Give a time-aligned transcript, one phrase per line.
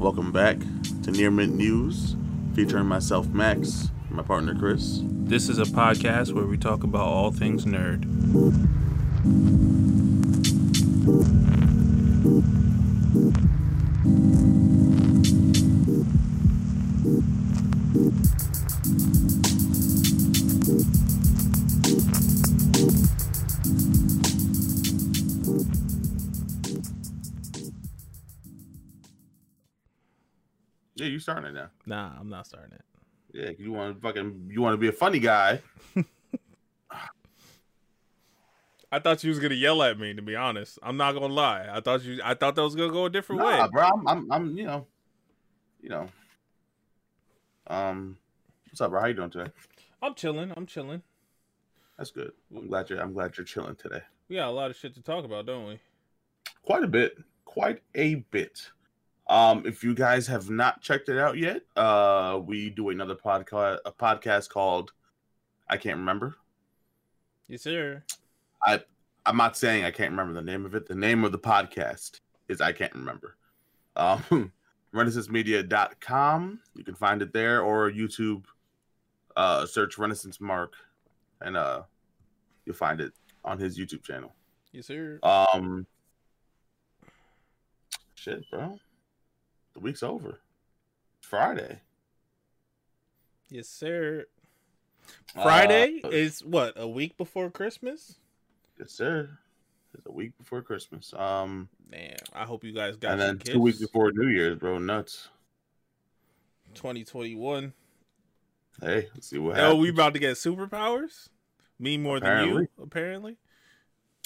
[0.00, 0.56] Welcome back
[1.02, 2.16] to Near Mint News,
[2.54, 5.00] featuring myself, Max, my partner, Chris.
[5.04, 8.06] This is a podcast where we talk about all things nerd.
[31.30, 31.70] Starting it now.
[31.86, 32.82] Nah, I'm not starting it.
[33.32, 35.60] Yeah, you want to fucking you want to be a funny guy.
[38.92, 40.12] I thought you was gonna yell at me.
[40.14, 41.68] To be honest, I'm not gonna lie.
[41.70, 42.20] I thought you.
[42.24, 43.68] I thought that was gonna go a different Nah, way.
[43.70, 44.86] bro, I'm, I'm, I'm, you know,
[45.80, 46.08] you know.
[47.68, 48.18] Um,
[48.68, 49.00] what's up, bro?
[49.00, 49.52] How you doing today?
[50.02, 50.52] I'm chilling.
[50.56, 51.02] I'm chilling.
[51.98, 52.32] That's good.
[52.56, 54.00] I'm glad you're, I'm glad you're chilling today.
[54.28, 55.78] We got a lot of shit to talk about, don't we?
[56.62, 58.70] Quite a bit, quite a bit.
[59.30, 63.78] Um, if you guys have not checked it out yet, uh, we do another podcast,
[63.84, 64.92] a podcast called
[65.68, 66.34] I can't remember.
[67.46, 68.02] Yes, sir.
[68.66, 68.80] I
[69.24, 70.88] I'm not saying I can't remember the name of it.
[70.88, 73.36] The name of the podcast is I can't remember.
[73.94, 74.52] Um,
[74.94, 76.60] renaissancemedia.com.
[76.74, 78.46] You can find it there or YouTube.
[79.36, 80.74] Uh, search Renaissance Mark,
[81.40, 81.82] and uh,
[82.66, 83.12] you'll find it
[83.44, 84.34] on his YouTube channel.
[84.72, 85.20] Yes, sir.
[85.22, 85.86] Um,
[88.16, 88.76] shit, bro.
[89.74, 90.40] The week's over.
[91.20, 91.80] Friday.
[93.48, 94.26] Yes, sir.
[95.34, 98.16] Friday Uh, is what a week before Christmas.
[98.78, 99.38] yes, sir.
[99.94, 101.12] It's a week before Christmas.
[101.14, 104.78] Um, Man, I hope you guys got and then two weeks before New Year's, bro.
[104.78, 105.28] Nuts.
[106.74, 107.72] 2021.
[108.80, 109.80] Hey, let's see what Oh, happens.
[109.80, 111.28] we about to get superpowers.
[111.78, 113.36] Me more than you, apparently.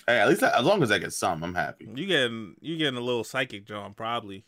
[0.07, 1.89] Hey, at least I, as long as I get some, I'm happy.
[1.95, 3.95] You getting you getting a little psychic, John?
[3.95, 4.45] Probably.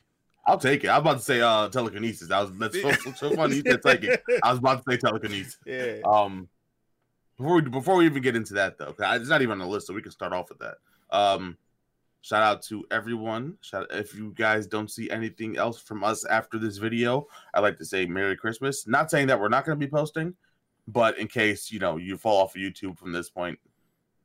[0.47, 0.89] I'll take it.
[0.89, 2.31] I was about to say uh telekinesis.
[2.31, 4.23] I was that's so, so, so funny you said it.
[4.43, 5.59] I was about to say telekinesis.
[5.67, 5.99] Yeah.
[6.05, 6.49] Um,
[7.37, 9.87] before we before we even get into that though, it's not even on the list,
[9.89, 10.77] so we can start off with that.
[11.11, 11.59] Um,
[12.23, 13.56] shout out to everyone.
[13.61, 17.79] Shout if you guys don't see anything else from us after this video, I'd like
[17.79, 18.87] to say Merry Christmas.
[18.87, 20.35] Not saying that we're not going to be posting,
[20.89, 23.59] but in case you know you fall off of YouTube from this point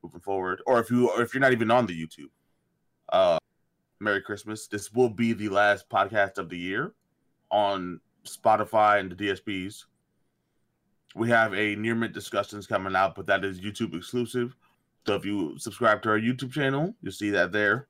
[0.04, 2.30] moving forward, or if you or if you're not even on the YouTube,
[3.10, 3.40] uh,
[4.01, 4.67] Merry Christmas.
[4.67, 6.94] This will be the last podcast of the year
[7.50, 9.85] on Spotify and the DSPs.
[11.16, 14.56] We have a near mint discussions coming out, but that is YouTube exclusive.
[15.06, 17.88] So if you subscribe to our YouTube channel, you'll see that there.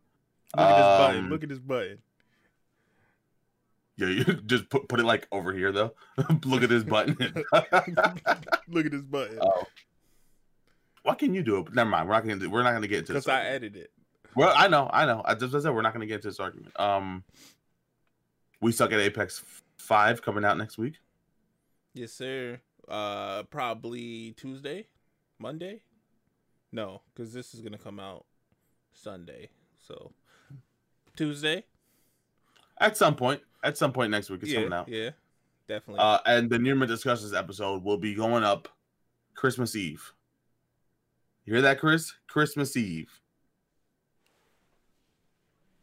[0.55, 1.25] Look at this button.
[1.25, 1.97] Um, Look at this button.
[3.97, 5.93] Yeah, you just put put it like over here though.
[6.45, 7.15] Look at this button.
[8.67, 9.39] Look at this button.
[9.41, 9.63] oh.
[11.03, 11.73] Why can you do it?
[11.73, 12.07] Never mind.
[12.07, 13.25] We're not gonna do, we're not gonna get into this.
[13.25, 13.91] Because I edited it.
[14.35, 15.21] Well, I know, I know.
[15.25, 16.79] I just I said we're not gonna get into this argument.
[16.79, 17.23] Um,
[18.61, 19.43] we suck at Apex
[19.77, 20.95] Five coming out next week.
[21.93, 22.61] Yes, sir.
[22.87, 24.87] Uh, probably Tuesday,
[25.39, 25.81] Monday.
[26.71, 28.25] No, because this is gonna come out
[28.93, 29.49] Sunday.
[29.79, 30.13] So
[31.15, 31.65] Tuesday.
[32.79, 34.87] At some point, at some point next week, it's yeah, coming out.
[34.87, 35.11] yeah,
[35.67, 35.99] definitely.
[35.99, 38.69] Uh, and the Near Mint Discussions episode will be going up
[39.35, 40.13] Christmas Eve.
[41.45, 42.13] You hear that, Chris?
[42.27, 43.20] Christmas Eve.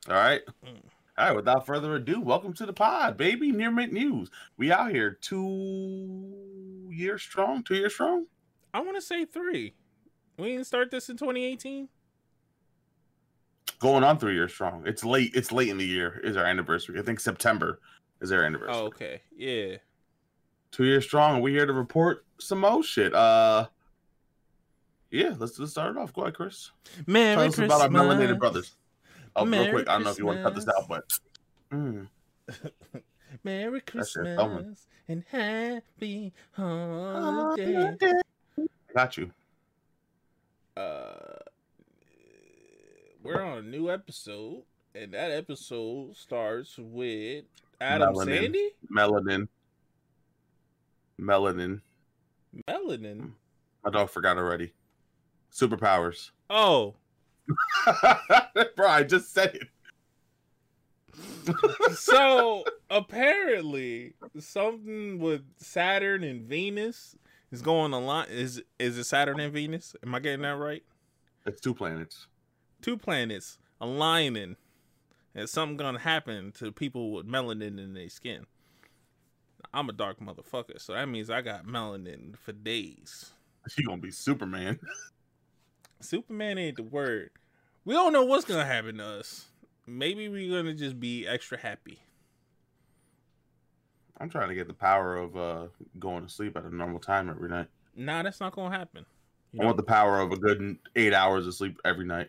[0.08, 0.41] All right.
[0.64, 1.36] All right.
[1.36, 3.52] Without further ado, welcome to the pod, baby.
[3.52, 4.30] Near Mint News.
[4.56, 7.62] We out here two years strong.
[7.62, 8.26] Two years strong.
[8.72, 9.74] I want to say three.
[10.38, 11.88] We didn't start this in 2018.
[13.80, 14.84] Going on three years strong.
[14.86, 15.32] It's late.
[15.34, 16.20] It's late in the year.
[16.25, 16.98] Is our anniversary?
[16.98, 17.80] I think September
[18.20, 18.75] is our anniversary.
[18.75, 19.20] Oh, okay.
[19.36, 19.76] Yeah.
[20.70, 23.66] two years strong we here to report some more shit uh
[25.10, 26.70] yeah let's let's start it off go ahead chris
[27.06, 28.76] Merry tell us about our melanated brothers
[29.36, 31.04] oh real quick i don't know if you want to cut this out but
[31.72, 32.06] mm,
[33.44, 34.56] Merry That shit thumbing.
[34.56, 37.94] Christmas and happy holiday.
[38.58, 38.62] I
[38.94, 39.30] got you.
[40.76, 41.38] Uh,
[43.22, 44.62] we're on a new episode,
[44.94, 47.44] and that episode starts with
[47.81, 48.40] Adam Melanin.
[48.42, 49.48] Sandy, melanin.
[51.20, 51.81] Melanin.
[52.69, 53.32] Melanin.
[53.84, 54.72] my dog forgot already.
[55.52, 56.31] Superpowers.
[56.48, 56.94] Oh,
[58.76, 59.68] bro i just said it
[61.94, 67.16] so apparently something with Saturn and Venus
[67.50, 68.28] is going a lot.
[68.28, 69.96] Is is it Saturn and Venus?
[70.02, 70.82] Am I getting that right?
[71.46, 72.26] it's two planets
[72.82, 74.56] Two planets aligning,
[75.34, 78.46] and something gonna happen to people with melanin in their skin.
[79.72, 83.32] I'm a dark motherfucker, so that means I got melanin for days.
[83.76, 84.78] you gonna be superman
[86.00, 87.30] Superman ain't the word.
[87.84, 89.46] We don't know what's gonna happen to us.
[89.86, 91.98] Maybe we're gonna just be extra happy.
[94.20, 95.66] I'm trying to get the power of uh
[95.98, 97.68] going to sleep at a normal time every night.
[97.96, 99.06] Nah, that's not gonna happen.
[99.52, 102.28] You I want the power of a good eight hours of sleep every night.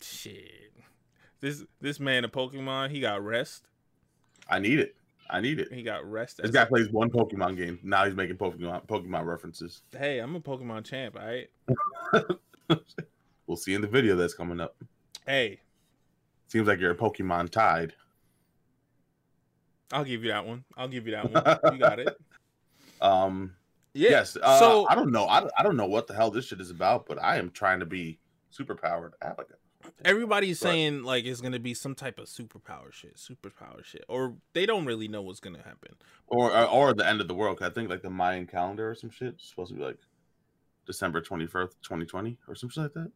[0.00, 0.72] shit.
[1.40, 3.66] This this man in Pokemon, he got rest.
[4.48, 4.94] I need it.
[5.30, 5.72] I need it.
[5.72, 6.40] He got rest.
[6.42, 7.78] This guy plays one Pokemon game.
[7.82, 9.82] Now he's making Pokemon Pokemon references.
[9.96, 11.48] hey, I'm a Pokemon champ, all right?
[13.46, 14.74] We'll see in the video that's coming up.
[15.26, 15.60] Hey,
[16.46, 17.92] Seems like you're a Pokemon tied.
[19.92, 20.64] I'll give you that one.
[20.76, 21.58] I'll give you that one.
[21.74, 22.16] You got it.
[23.00, 23.54] Um,
[23.92, 24.10] Yeah.
[24.10, 24.36] yes.
[24.42, 25.26] Uh, so I don't know.
[25.26, 27.50] I don't, I don't know what the hell this shit is about, but I am
[27.50, 28.18] trying to be
[28.50, 29.12] super powered.
[29.22, 30.70] I have like a- everybody's Right.
[30.70, 34.86] saying like it's gonna be some type of superpower shit, superpower shit, or they don't
[34.86, 35.96] really know what's gonna happen.
[36.28, 37.58] or or, or the end of the world.
[37.62, 39.98] I think like the Mayan calendar or some shit is supposed to be like
[40.86, 43.10] December twenty first, twenty twenty, or something like that.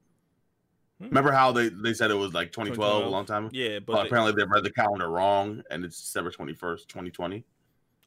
[1.01, 1.05] Hmm.
[1.07, 3.51] Remember how they, they said it was like 2012, a long time ago?
[3.55, 7.11] Yeah, but they- apparently they read the calendar wrong, and it's December twenty first, twenty
[7.11, 7.45] twenty,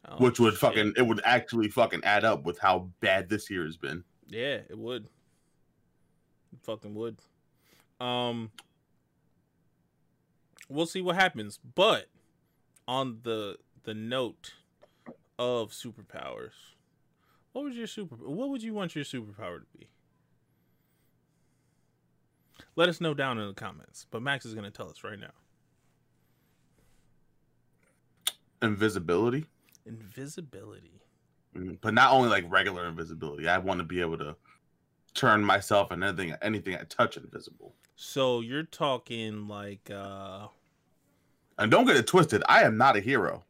[0.10, 0.60] oh, which would shit.
[0.60, 4.04] fucking it would actually fucking add up with how bad this year has been.
[4.28, 5.06] yeah, it would.
[6.54, 7.18] It fucking would.
[8.02, 8.52] Um,
[10.70, 11.60] we'll see what happens.
[11.76, 12.08] But
[12.88, 14.54] on the the note
[15.40, 16.52] of superpowers,
[17.54, 18.16] what was your super?
[18.16, 19.88] What would you want your superpower to be?
[22.76, 24.06] Let us know down in the comments.
[24.10, 25.32] But Max is gonna tell us right now.
[28.62, 29.46] Invisibility,
[29.86, 31.02] Invisibility.
[31.56, 33.48] Mm, but not only like regular invisibility.
[33.48, 34.36] I want to be able to
[35.14, 37.74] turn myself and anything anything I touch invisible.
[37.96, 40.48] So you're talking like uh
[41.58, 42.44] And don't get it twisted.
[42.48, 43.44] I am not a hero.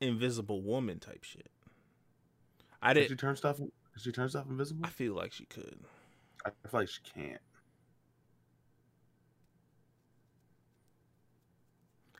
[0.00, 1.50] invisible woman type shit.
[2.82, 3.58] I Did she did turn stuff?
[3.58, 3.70] Did
[4.02, 4.84] she turn stuff invisible?
[4.84, 5.78] I feel like she could.
[6.44, 7.40] I feel like she can't.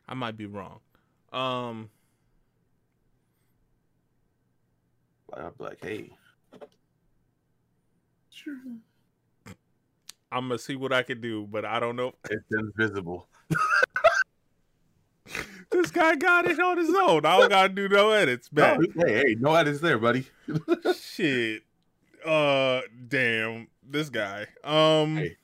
[0.07, 0.79] I might be wrong.
[1.31, 1.89] Um
[5.31, 6.09] Like, I'd be like, hey,
[10.31, 12.13] I'm gonna see what I can do, but I don't know.
[12.29, 13.27] If- it's invisible.
[15.73, 17.25] this guy got it on his own.
[17.25, 18.85] I don't gotta do no edits, No, man.
[19.05, 20.25] hey, hey, no edits there, buddy.
[20.99, 21.63] Shit.
[22.25, 23.67] Uh damn.
[23.87, 24.47] This guy.
[24.63, 25.37] Um Hey.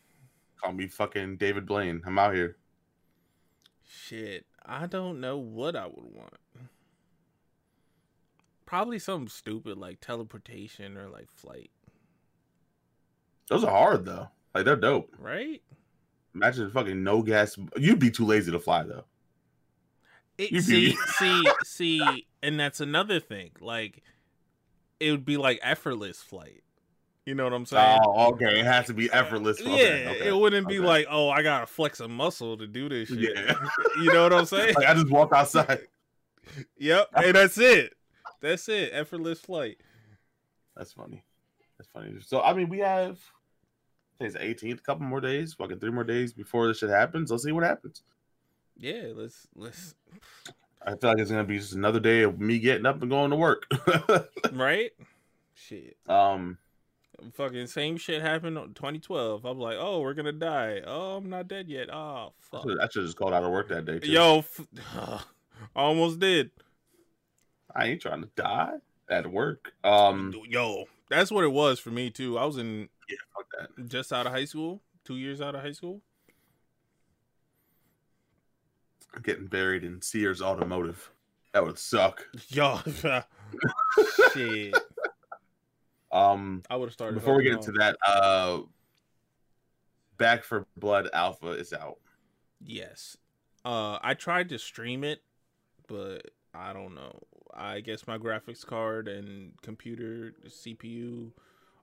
[0.64, 2.02] Call me fucking David Blaine.
[2.06, 2.56] I'm out here.
[3.86, 4.46] shit.
[4.66, 6.34] I don't know what I would want.
[8.66, 11.72] Probably something stupid like teleportation or like flight,
[13.48, 14.28] Those are hard though.
[14.54, 15.16] Like they're dope.
[15.18, 15.62] right?
[16.36, 17.58] Imagine fucking no gas.
[17.76, 19.06] You'd be too lazy to fly though.
[20.40, 23.52] It, see, see, see, and that's another thing.
[23.60, 24.02] Like,
[25.00, 26.64] it would be like effortless flight.
[27.26, 28.00] You know what I'm saying?
[28.06, 28.60] Oh, okay.
[28.62, 29.60] It has to be effortless.
[29.62, 30.88] yeah, Okay, okay, it wouldn't be okay.
[30.88, 33.20] like, oh, I gotta flex a muscle to do this shit.
[33.38, 33.54] Yeah.
[34.02, 34.76] You know what I'm saying?
[34.76, 35.82] like I just walk outside.
[36.78, 37.94] yep, and that's it.
[38.42, 38.92] That's it.
[38.94, 39.78] Effortless flight.
[40.78, 41.22] That's funny.
[41.78, 42.16] That's funny.
[42.26, 43.20] So I mean, we have
[44.18, 44.80] today's the 18th.
[44.80, 47.30] A couple more days, fucking three more days before this shit happens.
[47.30, 48.04] Let's see what happens.
[48.80, 49.94] Yeah, let's let's
[50.86, 53.32] I feel like it's gonna be just another day of me getting up and going
[53.32, 53.66] to work.
[54.54, 54.92] right.
[55.54, 55.98] Shit.
[56.08, 56.58] um,
[57.34, 59.44] Fucking same shit happened in 2012.
[59.44, 60.82] I'm like, oh, we're gonna die.
[60.86, 61.94] Oh, I'm not dead yet.
[61.94, 62.64] Oh, fuck.
[62.64, 64.00] should, I should just called out of work that day.
[64.00, 64.12] Too.
[64.12, 65.22] Yo, f- I
[65.76, 66.52] almost did.
[67.76, 68.76] I ain't trying to die
[69.10, 69.74] at work.
[69.84, 72.38] Um, Yo, that's what it was for me too.
[72.38, 73.46] I was in yeah, fuck
[73.76, 73.90] that.
[73.90, 76.02] just out of high school, two years out of high school.
[79.24, 81.10] Getting buried in Sears Automotive.
[81.54, 82.26] That would suck.
[82.50, 82.80] Yo,
[84.34, 84.76] shit.
[86.12, 88.60] Um, I would have started before we get into that, uh,
[90.18, 91.98] Back 4 Blood Alpha is out.
[92.64, 93.18] Yes.
[93.66, 95.22] Uh, I tried to stream it,
[95.88, 97.20] but I don't know.
[97.54, 101.32] I guess my graphics card and computer CPU,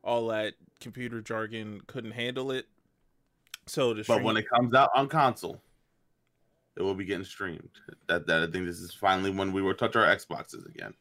[0.02, 2.66] all that computer jargon couldn't handle it.
[3.66, 5.60] So the But when it comes out on console,
[6.76, 7.70] it will be getting streamed.
[8.08, 10.94] That that I think this is finally when we will touch our Xboxes again.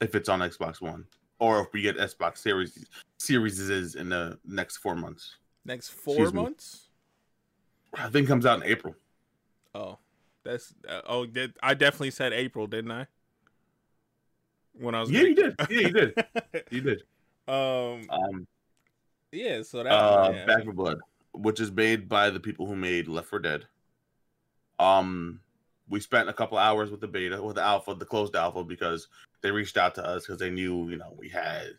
[0.00, 1.04] If it's on Xbox One,
[1.38, 2.84] or if we get Xbox Series
[3.18, 5.36] Series is in the next four months.
[5.64, 6.42] next four excuse me.
[6.42, 6.88] months.
[7.94, 8.94] I think it comes out in April.
[9.74, 9.98] Oh,
[10.44, 11.26] that's uh, oh.
[11.26, 13.06] Did, I definitely said April, didn't I?
[14.74, 15.54] When I was Yeah, you did.
[15.70, 16.24] Yeah, you did.
[16.70, 17.02] You did.
[17.48, 18.06] um.
[18.08, 18.46] Um,
[19.32, 19.62] Yeah.
[19.62, 19.92] So that.
[19.92, 20.46] uh, yeah.
[20.46, 20.98] Back 4 Blood,
[21.32, 23.66] which is made by the people who made Left 4 Dead.
[24.78, 25.40] Um,
[25.88, 29.08] we spent a couple hours with the beta, with the alpha, the closed alpha, because
[29.42, 31.72] they reached out to us because they knew, you know, we had,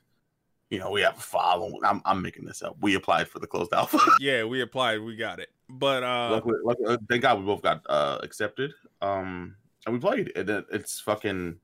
[0.69, 1.79] you know, we have a following.
[1.83, 2.75] I'm, I'm making this up.
[2.81, 3.99] We applied for the closed alpha.
[4.19, 5.01] yeah, we applied.
[5.01, 5.49] We got it.
[5.69, 8.73] But uh, luckily, luckily, thank God we both got uh, accepted.
[9.01, 9.55] Um,
[9.85, 11.57] and we played, and it, it's fucking,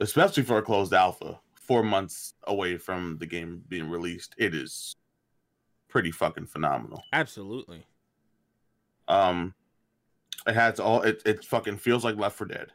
[0.00, 4.34] especially for a closed alpha, four months away from the game being released.
[4.36, 4.96] It is
[5.90, 7.02] pretty fucking phenomenal.
[7.12, 7.84] Absolutely.
[9.08, 9.54] Um,
[10.46, 11.02] it has all.
[11.02, 12.72] It it fucking feels like Left 4 Dead.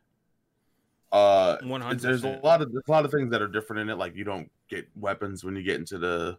[1.12, 2.02] Uh, One hundred.
[2.02, 3.96] there's a lot of there's a lot of things that are different in it.
[3.98, 6.38] Like you don't get weapons when you get into the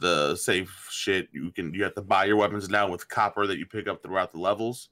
[0.00, 1.28] the safe shit.
[1.32, 4.02] You can you have to buy your weapons now with copper that you pick up
[4.02, 4.88] throughout the levels,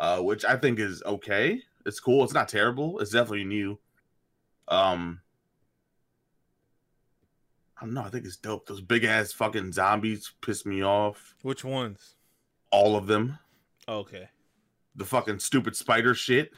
[0.00, 1.60] uh, which I think is okay.
[1.84, 2.24] It's cool.
[2.24, 2.98] It's not terrible.
[3.00, 3.78] It's definitely new.
[4.68, 5.20] Um,
[7.80, 8.02] I don't know.
[8.02, 8.66] I think it's dope.
[8.66, 11.34] Those big ass fucking zombies piss me off.
[11.42, 12.16] Which ones?
[12.70, 13.38] All of them.
[13.88, 14.28] Okay.
[14.96, 16.50] The fucking stupid spider shit.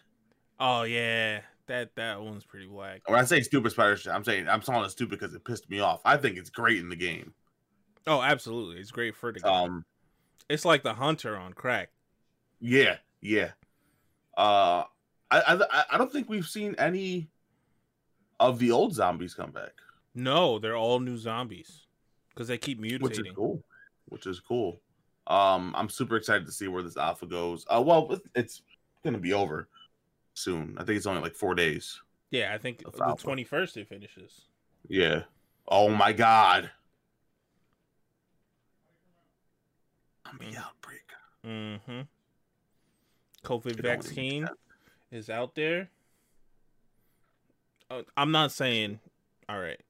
[0.59, 3.03] Oh yeah, that that one's pretty whack.
[3.07, 5.69] When I say stupid spider shit, I'm saying I'm calling it stupid because it pissed
[5.71, 6.00] me off.
[6.05, 7.35] I think it's great in the game.
[8.07, 8.81] Oh, absolutely.
[8.81, 9.53] It's great for the game.
[9.53, 9.85] Um,
[10.49, 11.91] it's like the hunter on crack.
[12.61, 13.50] yeah, yeah.
[14.37, 14.85] Uh,
[15.31, 17.29] I I I don't think we've seen any
[18.39, 19.73] of the old zombies come back,
[20.14, 21.87] No, they're all new zombies
[22.31, 23.02] because they keep mutating.
[23.02, 23.62] which is cool.
[24.09, 24.81] Which is cool.
[25.26, 27.64] Um, I'm super excited to see where this alpha goes.
[27.69, 28.62] Uh, well, it's-
[29.02, 29.67] gonna be over
[30.35, 30.76] soon.
[30.76, 32.00] I think it's only like four days.
[32.31, 33.23] Yeah, I think the alpha.
[33.23, 34.43] twenty first it finishes.
[34.88, 35.23] Yeah.
[35.69, 36.71] Oh my god.
[40.26, 41.00] Zombie outbreak.
[41.47, 42.00] Mm-hmm.
[43.45, 44.49] COVID It vaccine
[45.11, 45.88] is out there.
[47.90, 49.00] Uh, I'm not saying.
[49.49, 49.81] All right.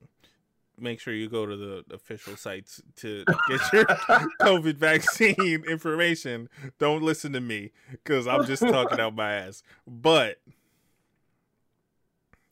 [0.81, 3.85] Make sure you go to the official sites to get your
[4.41, 6.49] COVID vaccine information.
[6.79, 9.63] Don't listen to me because I'm just talking out my ass.
[9.87, 10.39] But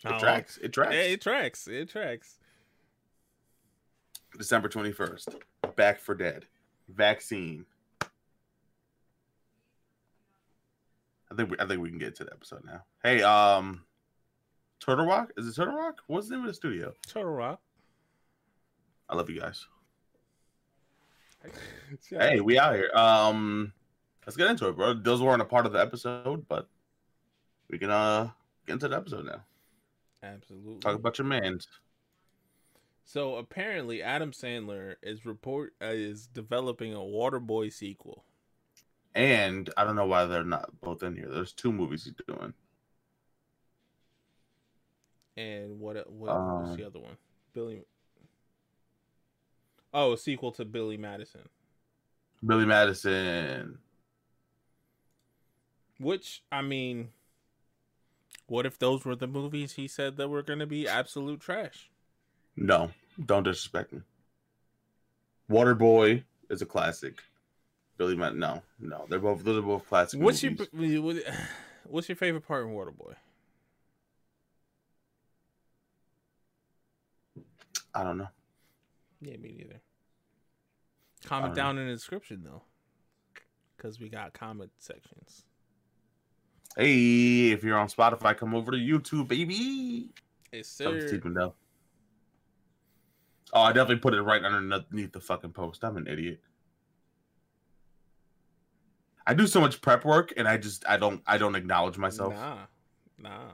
[0.05, 0.59] It don't- tracks.
[0.59, 0.95] It tracks.
[0.95, 1.67] It, it tracks.
[1.69, 2.39] It tracks.
[4.37, 5.35] December 21st.
[5.77, 6.45] Back for Dead.
[6.89, 7.65] Vaccine.
[11.31, 12.83] I think we, I think we can get to the episode now.
[13.03, 13.83] Hey, um
[14.81, 15.33] Turtle Rock?
[15.37, 15.99] Is it Turtle Rock?
[16.07, 16.93] What's the name of the studio?
[17.07, 17.61] Turtle Rock.
[19.09, 19.67] I love you guys.
[22.11, 22.91] Hey, we out here.
[22.95, 23.73] Um
[24.27, 24.95] let's get into it, bro.
[24.95, 26.69] Those weren't a part of the episode, but
[27.71, 28.31] we can uh
[28.67, 29.43] get into the episode now.
[30.23, 30.81] Absolutely.
[30.81, 31.67] Talk about your mans.
[33.05, 38.25] So apparently, Adam Sandler is report uh, is developing a Waterboy sequel.
[39.15, 41.29] And I don't know why they're not both in here.
[41.31, 42.53] There's two movies he's doing.
[45.37, 47.17] And what what was Um, the other one?
[47.55, 47.85] Billy.
[50.00, 51.49] Oh, a sequel to Billy Madison.
[52.47, 53.78] Billy Madison.
[55.99, 57.09] Which I mean,
[58.47, 61.90] what if those were the movies he said that were going to be absolute trash?
[62.57, 62.93] No,
[63.26, 64.02] don't disrespect me.
[65.50, 67.17] Waterboy is a classic.
[67.97, 70.21] Billy Matt, no, no, they're both those are both classic.
[70.21, 70.69] What's movies.
[70.73, 71.14] your
[71.88, 73.17] what's your favorite part in Waterboy?
[77.93, 78.28] I don't know.
[79.21, 79.81] Yeah, me neither.
[81.25, 82.63] Comment down in the description though,
[83.77, 85.45] because we got comment sections.
[86.77, 90.11] Hey, if you're on Spotify, come over to YouTube, baby.
[90.53, 91.09] Yes, Tell sir.
[91.09, 91.57] Stephen Dell.
[93.53, 95.83] Oh, I definitely put it right underneath the fucking post.
[95.83, 96.41] I'm an idiot.
[99.27, 102.33] I do so much prep work, and I just I don't I don't acknowledge myself.
[102.35, 102.59] Nah,
[103.19, 103.51] nah.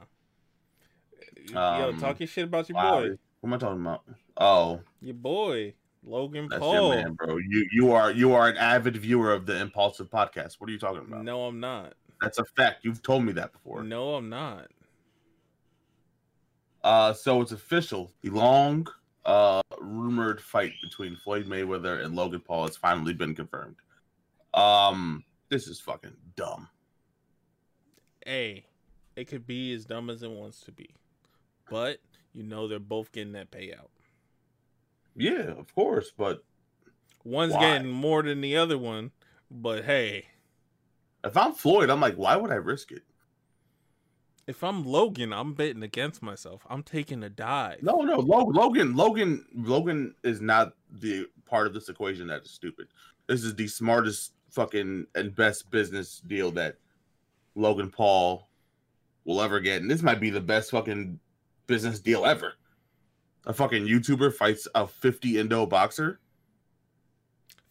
[1.51, 3.09] Yo, Um, talk your shit about your Wow, boy,
[3.41, 4.03] What am I talking about?
[4.37, 5.73] Oh, your boy
[6.05, 6.93] Logan that's Paul.
[6.93, 7.37] your man, bro.
[7.37, 10.55] You you are you are an avid viewer of the Impulsive podcast.
[10.59, 11.23] What are you talking about?
[11.23, 11.93] No, I'm not.
[12.21, 12.85] That's a fact.
[12.85, 13.83] You've told me that before.
[13.83, 14.67] No, I'm not.
[16.83, 18.11] Uh, so it's official.
[18.21, 18.87] The long,
[19.25, 23.77] uh, rumored fight between Floyd Mayweather and Logan Paul has finally been confirmed.
[24.53, 26.69] Um, this is fucking dumb.
[28.23, 28.65] Hey,
[29.15, 30.89] it could be as dumb as it wants to be,
[31.69, 31.97] but
[32.33, 33.89] you know they're both getting that payout.
[35.15, 36.43] Yeah, of course, but
[37.23, 37.61] One's Why?
[37.61, 39.11] getting more than the other one,
[39.49, 40.27] but hey,
[41.23, 43.03] if I'm Floyd, I'm like, why would I risk it?
[44.47, 46.65] if I'm Logan, I'm betting against myself.
[46.69, 47.81] I'm taking a dive.
[47.81, 52.51] No, no, Lo- Logan, Logan, Logan is not the part of this equation that is
[52.51, 52.87] stupid.
[53.27, 56.77] This is the smartest fucking and best business deal that
[57.55, 58.47] Logan Paul
[59.23, 61.19] will ever get, and this might be the best fucking
[61.65, 62.53] business deal ever.
[63.45, 66.19] A fucking YouTuber fights a 50 Indo boxer.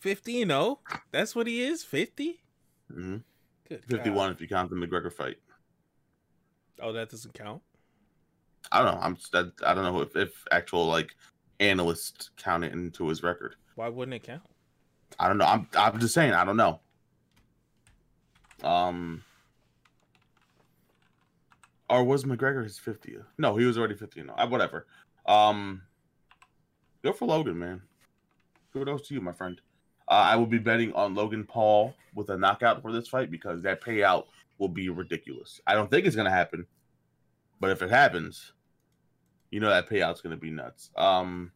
[0.00, 0.81] 50 and 0?
[1.12, 1.83] That's what he is?
[1.83, 2.40] 50?
[2.93, 3.23] Mhm.
[3.69, 4.35] Good 51 God.
[4.35, 5.38] if you count the McGregor fight.
[6.81, 7.62] Oh, that doesn't count.
[8.71, 9.00] I don't know.
[9.00, 11.14] I'm that, I don't know if, if actual like
[11.61, 13.57] analysts count it into his record.
[13.76, 14.43] Why wouldn't it count?
[15.19, 15.47] I don't know.
[15.47, 16.33] I'm I'm just saying.
[16.33, 16.81] I don't know.
[18.62, 19.23] Um.
[21.90, 23.25] Or was McGregor his 50th?
[23.38, 24.23] No, he was already 50.
[24.23, 24.87] No, uh, whatever.
[25.26, 25.83] Um,
[27.02, 27.83] go for Logan, man.
[28.73, 29.61] Kudos to you, my friend.
[30.09, 33.62] Uh, I will be betting on Logan Paul with a knockout for this fight because
[33.62, 34.26] that payout
[34.59, 35.61] will be ridiculous.
[35.66, 36.66] I don't think it's gonna happen,
[37.61, 38.52] but if it happens,
[39.50, 40.90] you know that payout's gonna be nuts.
[40.97, 41.52] Um,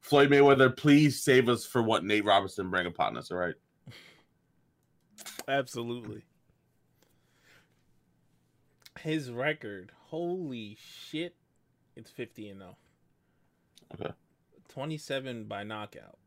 [0.00, 3.30] Floyd Mayweather, please save us for what Nate Robinson bring upon us.
[3.30, 3.54] All right.
[5.48, 6.24] Absolutely.
[8.98, 11.34] His record, holy shit,
[11.96, 12.76] it's 50 and 0.
[13.94, 14.12] Okay.
[14.68, 16.18] 27 by knockout.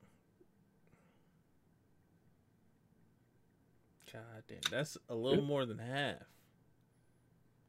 [4.11, 5.47] God damn, that's a little Yeah.
[5.47, 6.23] more than half.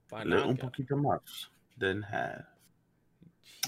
[0.08, 0.72] By Little knockout.
[0.74, 2.44] poquito más than half.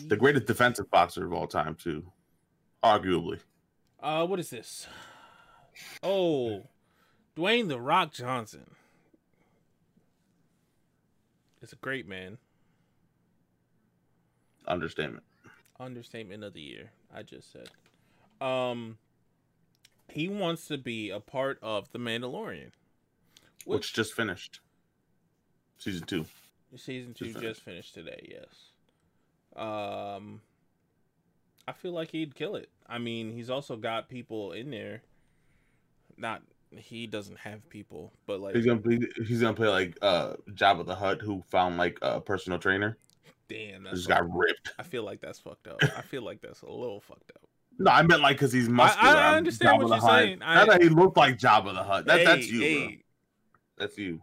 [0.06, 2.12] The greatest defensive boxer of all time, too.
[2.85, 3.40] Arguably.
[4.00, 4.87] Uh, what is this?
[6.02, 6.68] Oh,
[7.37, 8.76] Dwayne the Rock Johnson.
[11.61, 12.38] It's a great man.
[14.66, 15.25] Understatement.
[15.80, 16.90] Understatement of the year.
[17.14, 17.68] I just said.
[18.40, 18.99] Um,
[20.08, 22.70] he wants to be a part of the Mandalorian.
[23.64, 24.61] Which, Which just finished.
[25.78, 26.26] Season two.
[26.76, 28.28] season just two just finished today.
[28.28, 28.47] Yes.
[29.56, 30.40] Um,
[31.66, 32.68] I feel like he'd kill it.
[32.87, 35.02] I mean, he's also got people in there.
[36.16, 36.42] Not
[36.76, 38.99] he doesn't have people, but like He's gonna play.
[39.26, 42.97] He's gonna play like uh Jabba the Hutt, who found like a personal trainer.
[43.49, 44.73] Damn, that's Just got ripped.
[44.78, 45.78] I feel like that's fucked up.
[45.97, 47.43] I feel like that's a little fucked up.
[47.78, 49.14] No, I meant like because he's muscular.
[49.14, 50.19] I I'm understand Jabba what you're Hutt.
[50.21, 50.38] saying.
[50.43, 52.07] I- Not that he looked like Jabba the Hutt.
[52.07, 52.97] That, that's Hey, you, bro.
[53.78, 54.23] That's you.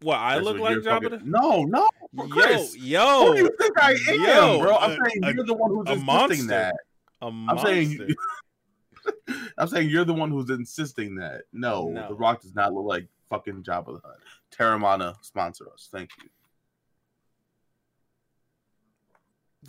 [0.00, 1.02] What I That's look what like Jabba?
[1.04, 1.88] fucking- the- No, no,
[2.28, 2.76] Chris.
[2.76, 4.76] Yo, Who do yo, you think I am, yo, bro?
[4.76, 6.46] I'm a- saying a- you're the one who's insisting monster.
[6.48, 6.74] that.
[7.22, 7.98] a I'm saying
[9.58, 11.42] I'm saying you're the one who's insisting that.
[11.52, 12.08] No, No.
[12.08, 14.18] The Rock does not look like fucking Jabba the Hutt.
[14.50, 15.88] Terramana sponsor us.
[15.92, 16.28] Thank you.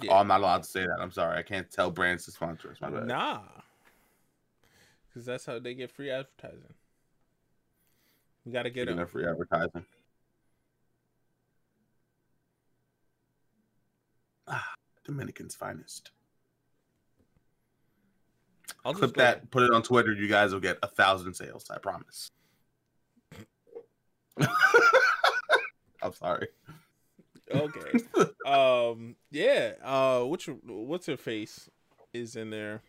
[0.02, 0.12] Yeah.
[0.12, 0.98] Oh, I'm not allowed to say that.
[1.00, 1.38] I'm sorry.
[1.38, 2.78] I can't tell brands to sponsor us.
[2.82, 3.08] My bad.
[3.08, 3.42] Nah,
[5.08, 6.74] because that's how they get free advertising.
[8.46, 9.06] We got to get them.
[9.08, 9.86] free advertising.
[14.48, 14.74] Ah,
[15.06, 16.12] Dominican's finest.
[18.84, 20.12] I'll Clip that, put it on Twitter.
[20.12, 21.70] You guys will get a thousand sales.
[21.70, 22.32] I promise.
[26.02, 26.48] I'm sorry.
[27.52, 28.00] Okay.
[28.46, 29.16] um.
[29.32, 29.74] Yeah.
[29.84, 30.22] Uh.
[30.22, 31.70] Which what's her face
[32.14, 32.82] is in there?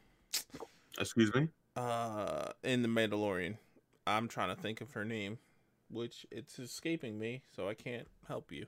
[0.98, 1.48] Excuse me.
[1.76, 2.52] Uh.
[2.62, 3.56] In the Mandalorian.
[4.06, 5.38] I'm trying to think of her name,
[5.90, 8.66] which it's escaping me, so I can't help you.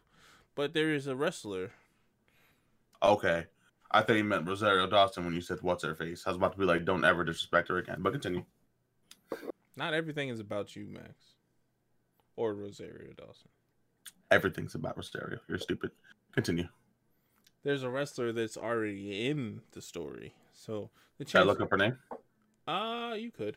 [0.54, 1.72] But there is a wrestler.
[3.02, 3.44] Okay.
[3.90, 6.24] I thought you meant Rosario Dawson when you said what's her face.
[6.26, 7.98] I was about to be like, don't ever disrespect her again.
[8.00, 8.44] But continue.
[9.76, 11.34] Not everything is about you, Max.
[12.34, 13.50] Or Rosario Dawson.
[14.30, 15.38] Everything's about Rosario.
[15.48, 15.90] You're stupid.
[16.32, 16.68] Continue.
[17.62, 21.76] There's a wrestler that's already in the story, so the Should I look up her
[21.76, 21.98] name?
[22.66, 23.56] Uh, you could.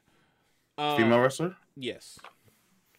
[0.77, 1.55] Uh, Female wrestler?
[1.75, 2.19] Yes.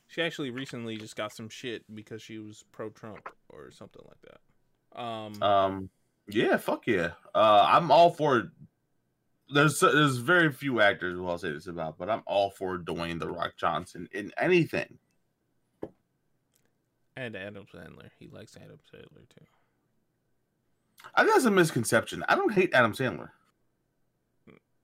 [0.06, 4.20] She actually recently just got some shit because she was pro Trump or something like
[4.22, 5.00] that.
[5.00, 5.90] Um, Um,
[6.28, 7.12] yeah, fuck yeah.
[7.34, 8.50] Uh, I'm all for.
[9.52, 13.18] There's there's very few actors who I'll say this about, but I'm all for Dwayne
[13.18, 14.98] the Rock Johnson in anything.
[17.20, 18.08] And Adam Sandler.
[18.18, 19.44] He likes Adam Sandler too.
[21.14, 22.24] I think that's a misconception.
[22.28, 23.30] I don't hate Adam Sandler.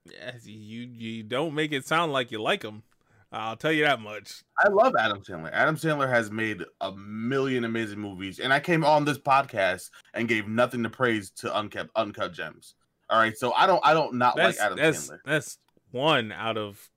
[0.05, 2.83] Yes, you you don't make it sound like you like him.
[3.31, 4.43] I'll tell you that much.
[4.57, 5.51] I love Adam Sandler.
[5.51, 10.29] Adam Sandler has made a million amazing movies, and I came on this podcast and
[10.29, 12.75] gave nothing to praise to Uncut Uncut Gems.
[13.09, 15.19] All right, so I don't I don't not That's like Adam that's Sandler.
[15.25, 15.57] that's
[15.91, 16.89] one out of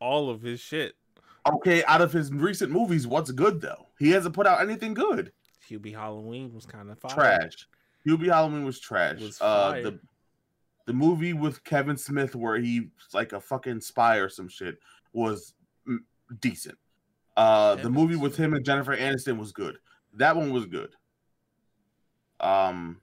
[0.00, 0.94] all of his shit.
[1.46, 3.86] Okay, out of his recent movies, what's good though?
[3.98, 5.32] He hasn't put out anything good.
[5.68, 7.00] Hubie Halloween was kind of.
[7.12, 7.68] Trash.
[8.06, 9.20] Hubie Halloween was trash.
[9.20, 10.00] Was uh, the
[10.86, 14.78] the movie with Kevin Smith where he's like a fucking spy or some shit
[15.12, 15.54] was
[16.40, 16.78] decent.
[17.36, 19.78] Uh, the movie with him and Jennifer Aniston was good.
[20.14, 20.94] That one was good.
[22.40, 23.00] Um,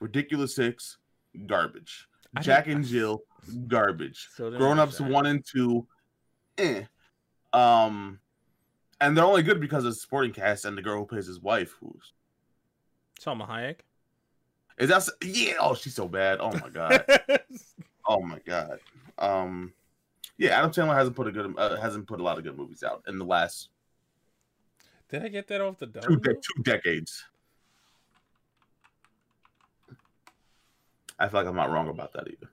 [0.00, 0.98] Ridiculous Six,
[1.46, 2.08] garbage.
[2.36, 3.22] I Jack and Jill,
[3.68, 4.28] garbage.
[4.34, 5.86] So Grown Ups one and two,
[6.58, 6.84] eh.
[7.54, 8.18] Um,
[9.00, 11.40] and they're only good because of the supporting cast and the girl who plays his
[11.40, 12.12] wife, who's
[13.20, 13.76] Salma Hayek.
[14.78, 15.54] is that yeah?
[15.60, 16.38] Oh, she's so bad.
[16.40, 17.04] Oh my god.
[18.08, 18.80] oh my god.
[19.18, 19.72] Um,
[20.36, 22.82] yeah, Adam Sandler hasn't put a good uh, hasn't put a lot of good movies
[22.82, 23.68] out in the last
[25.08, 27.24] Did I get that off the two, de- two decades.
[31.18, 32.50] I feel like I'm not wrong about that either.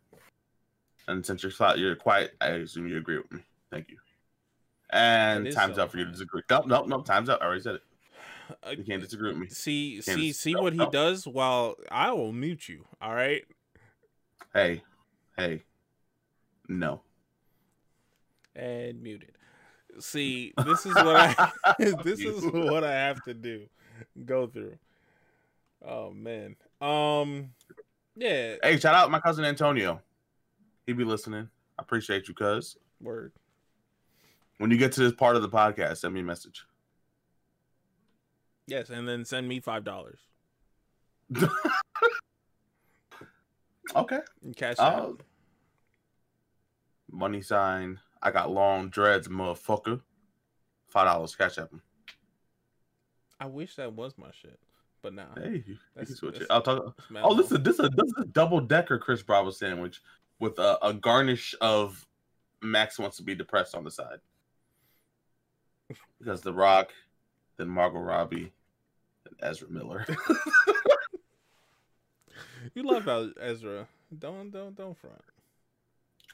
[1.07, 3.41] And since you're you're quiet, I assume you agree with me.
[3.71, 3.97] Thank you.
[4.91, 6.41] And time's so up for you to disagree.
[6.49, 7.05] Nope, nope, nope.
[7.05, 7.39] Time's up.
[7.41, 7.81] I already said it.
[8.63, 9.47] Uh, You can't disagree with me.
[9.47, 10.89] see, see, dis- see no, what he no.
[10.89, 11.25] does.
[11.25, 12.85] While I will mute you.
[13.01, 13.43] All right.
[14.53, 14.83] Hey,
[15.37, 15.63] hey,
[16.67, 17.01] no.
[18.55, 19.37] and muted.
[19.99, 23.67] See, this is what I this is what I have to do.
[24.25, 24.77] Go through.
[25.85, 26.55] Oh man.
[26.81, 27.51] Um
[28.17, 30.01] yeah, Hey, shout out my cousin Antonio.
[30.85, 31.49] He be listening.
[31.79, 32.75] I appreciate you, cuz.
[32.99, 33.31] word.
[34.61, 36.63] When you get to this part of the podcast, send me a message.
[38.67, 40.19] Yes, and then send me five dollars.
[43.93, 44.19] Okay.
[44.55, 45.01] Cash uh, Oh.
[45.09, 45.21] out.
[47.11, 47.99] Money sign.
[48.21, 49.99] I got long dreads, motherfucker.
[50.87, 51.35] Five dollars.
[51.35, 51.81] Cash app 'em.
[53.41, 54.57] I wish that was my shit.
[55.01, 55.25] But nah.
[55.35, 56.47] Hey, you, That's- can switch it.
[56.49, 56.95] I'll talk.
[57.17, 60.01] Oh, this is this is this is a double decker Chris Bravo sandwich
[60.39, 62.07] with a, a garnish of
[62.61, 64.19] Max wants to be depressed on the side
[66.19, 66.91] because The Rock,
[67.57, 68.51] then Margot Robbie,
[69.23, 70.05] then Ezra Miller.
[72.75, 73.87] You love El- Ezra.
[74.17, 75.21] Don't don't don't front.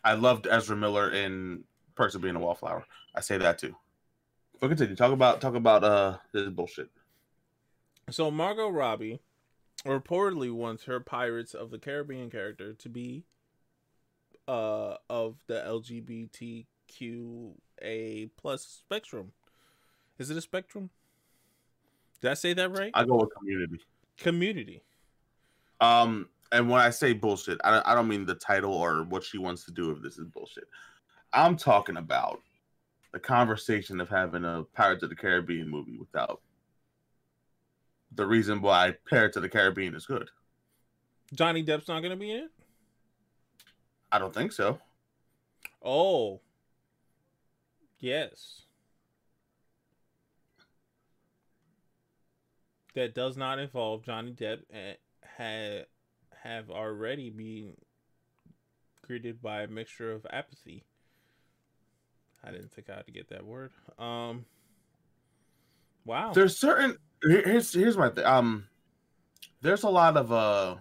[0.03, 1.63] I loved Ezra Miller in
[1.95, 2.85] Perks of Being a Wallflower.
[3.15, 3.75] I say that too.
[4.59, 4.95] But continue.
[4.95, 6.89] Talk about talk about uh this bullshit.
[8.09, 9.19] So Margot Robbie
[9.85, 13.25] reportedly wants her Pirates of the Caribbean character to be
[14.47, 15.55] uh of the
[16.85, 19.31] LGBTQA plus spectrum.
[20.19, 20.89] Is it a spectrum?
[22.21, 22.91] Did I say that right?
[22.93, 23.79] I go with community.
[24.17, 24.81] Community.
[25.79, 29.23] Um, and when I say bullshit, I don't, I don't mean the title or what
[29.23, 30.65] she wants to do if this is bullshit.
[31.33, 32.41] I'm talking about
[33.11, 36.41] the conversation of having a Pirates of the Caribbean movie without
[38.15, 40.29] the reason why Pirates of the Caribbean is good.
[41.33, 42.51] Johnny Depp's not gonna be in it?
[44.11, 44.79] I don't think so.
[45.83, 46.39] Oh.
[47.99, 48.61] Yes.
[52.97, 54.61] That does not involve Johnny Depp
[55.37, 55.85] had
[56.43, 57.75] have already been
[59.03, 60.83] greeted by a mixture of apathy.
[62.43, 63.69] I didn't think I had to get that word.
[63.99, 64.45] Um
[66.05, 66.31] Wow.
[66.33, 68.25] There's certain here's here's my thing.
[68.25, 68.65] Um,
[69.61, 70.77] there's a lot of uh,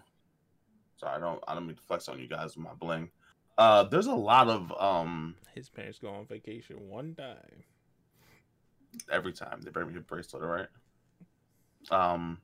[0.97, 3.11] sorry, I don't I don't mean to flex on you guys with my bling.
[3.59, 7.65] Uh, there's a lot of um His parents go on vacation one time.
[9.13, 10.69] every time they bring me a bracelet, right?
[11.91, 12.39] Um,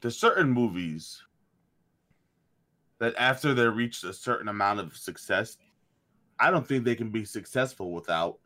[0.00, 1.22] there's certain movies
[2.98, 5.58] that after they reach a certain amount of success,
[6.38, 8.38] I don't think they can be successful without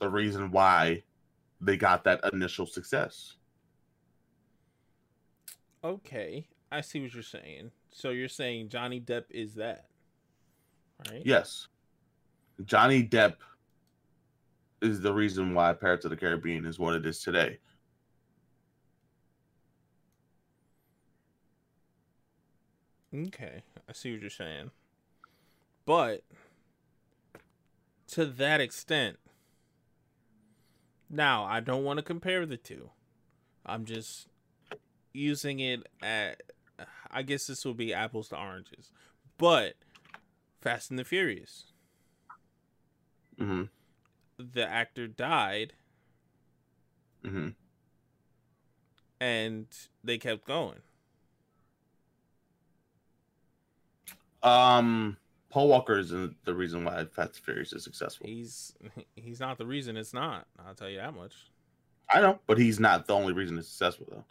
[0.00, 1.02] the reason why
[1.60, 3.36] they got that initial success.
[5.84, 6.46] Okay.
[6.70, 7.70] I see what you're saying.
[7.90, 9.86] So you're saying Johnny Depp is that.
[11.10, 11.22] Right?
[11.24, 11.68] Yes,
[12.64, 13.34] Johnny Depp
[14.82, 17.58] is the reason why Pirates of the Caribbean is what it is today.
[23.14, 24.70] Okay, I see what you're saying.
[25.84, 26.22] But
[28.08, 29.18] to that extent,
[31.10, 32.90] now I don't want to compare the two.
[33.64, 34.28] I'm just
[35.12, 36.42] using it at
[37.10, 38.90] I guess this will be apples to oranges.
[39.38, 39.74] But
[40.60, 41.66] Fast and the Furious,
[43.38, 43.64] hmm
[44.42, 45.74] the actor died
[47.24, 47.48] hmm
[49.20, 49.66] and
[50.02, 50.80] they kept going.
[54.42, 55.16] Um,
[55.50, 58.26] Paul Walker is the reason why Fast and Furious is successful.
[58.26, 58.74] He's
[59.14, 60.46] he's not the reason it's not.
[60.66, 61.34] I'll tell you that much.
[62.10, 64.24] I know, but he's not the only reason it's successful though.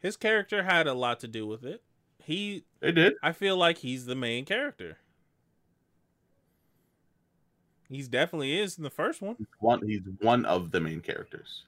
[0.00, 1.82] His character had a lot to do with it.
[2.18, 3.14] He They did.
[3.22, 4.98] I feel like he's the main character.
[7.88, 9.36] He's definitely is in the first one.
[9.38, 9.86] He's one.
[9.86, 11.64] He's one of the main characters.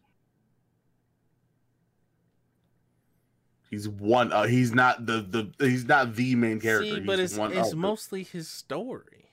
[3.71, 4.33] He's one.
[4.33, 5.67] Uh, he's not the the.
[5.67, 6.89] He's not the main character.
[6.89, 9.31] See, he's but it's one it's of mostly his story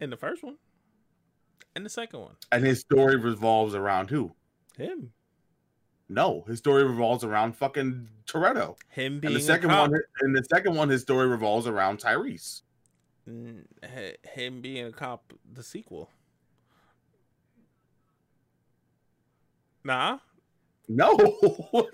[0.00, 0.56] in the first one
[1.74, 2.34] and the second one.
[2.52, 4.32] and his story revolves around who?
[4.76, 5.12] Him,
[6.08, 8.76] No, his story revolves around fucking Toretto.
[8.88, 12.62] him being And the second one, in the second one, his story revolves around Tyrese.
[14.34, 16.10] Him being a cop, the sequel.
[19.82, 20.18] Nah,
[20.88, 21.16] No,
[21.72, 21.88] All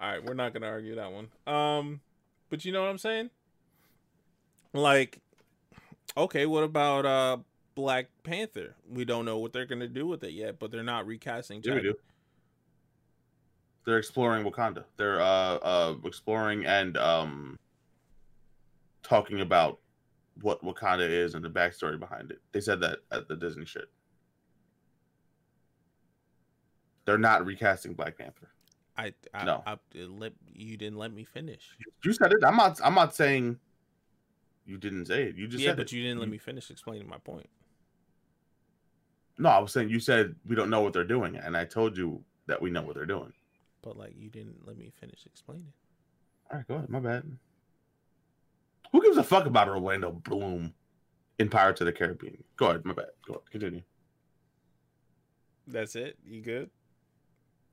[0.00, 1.28] right, we're not gonna argue that one.
[1.46, 2.00] Um,
[2.48, 3.30] but you know what I'm saying?
[4.72, 5.18] Like,
[6.16, 7.36] okay, what about uh
[7.74, 8.74] Black Panther?
[8.88, 11.60] We don't know what they're gonna do with it yet, but they're not recasting.
[11.64, 11.94] Yeah, we do.
[13.84, 14.84] They're exploring Wakanda.
[14.96, 15.24] They're uh
[15.56, 17.58] uh exploring and um
[19.02, 19.80] talking about
[20.42, 22.40] what Wakanda is and the backstory behind it.
[22.52, 23.88] They said that at the Disney shit.
[27.04, 28.50] They're not recasting Black Panther.
[28.96, 29.62] I, I No.
[29.66, 31.76] I, let you didn't let me finish.
[32.04, 32.44] You said it.
[32.44, 32.80] I'm not.
[32.84, 33.58] I'm not saying
[34.66, 35.36] you didn't say it.
[35.36, 35.92] You just yeah, said but it.
[35.92, 37.48] you didn't let me finish explaining my point.
[39.38, 41.96] No, I was saying you said we don't know what they're doing, and I told
[41.96, 43.32] you that we know what they're doing.
[43.82, 45.72] But like you didn't let me finish explaining.
[46.50, 46.90] All right, go ahead.
[46.90, 47.24] My bad.
[48.92, 50.74] Who gives a fuck about Orlando Bloom
[51.38, 52.42] in Pirates of the Caribbean?
[52.56, 52.84] Go ahead.
[52.84, 53.06] My bad.
[53.26, 53.50] Go ahead.
[53.50, 53.82] Continue.
[55.66, 56.16] That's it.
[56.24, 56.70] You good?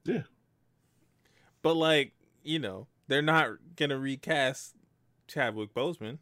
[0.03, 0.23] Yeah.
[1.61, 4.75] But like, you know, they're not gonna recast
[5.27, 6.19] Chadwick Boseman.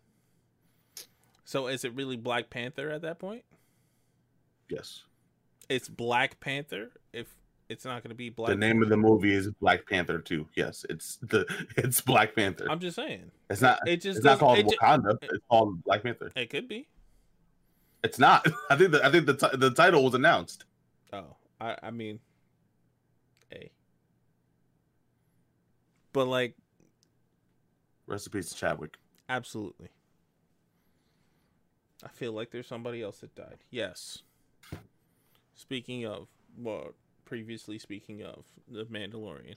[1.44, 3.44] So is it really Black Panther at that point?
[4.70, 5.04] Yes.
[5.70, 6.92] It's Black Panther
[7.70, 8.50] it's not gonna be Black.
[8.50, 10.48] the name of the movie is Black Panther 2.
[10.56, 11.46] Yes, it's the
[11.78, 12.68] it's Black Panther.
[12.70, 13.32] I'm just saying.
[13.50, 13.80] it's not.
[13.88, 15.18] It just It's not called it Wakanda.
[15.22, 16.32] it's called Black Panther.
[16.36, 16.88] It could be.
[18.04, 18.46] It's not.
[18.70, 20.66] I think the I think the ti- the title was announced.
[21.14, 22.20] Oh, I I mean,
[23.50, 23.72] hey.
[26.12, 26.56] But like,
[28.08, 28.98] recipes to Chadwick.
[29.30, 29.90] absolutely.
[32.04, 33.60] I feel like there's somebody else that died.
[33.72, 34.24] Yes.
[35.56, 36.90] Speaking of, well,
[37.26, 39.56] previously speaking of the Mandalorian.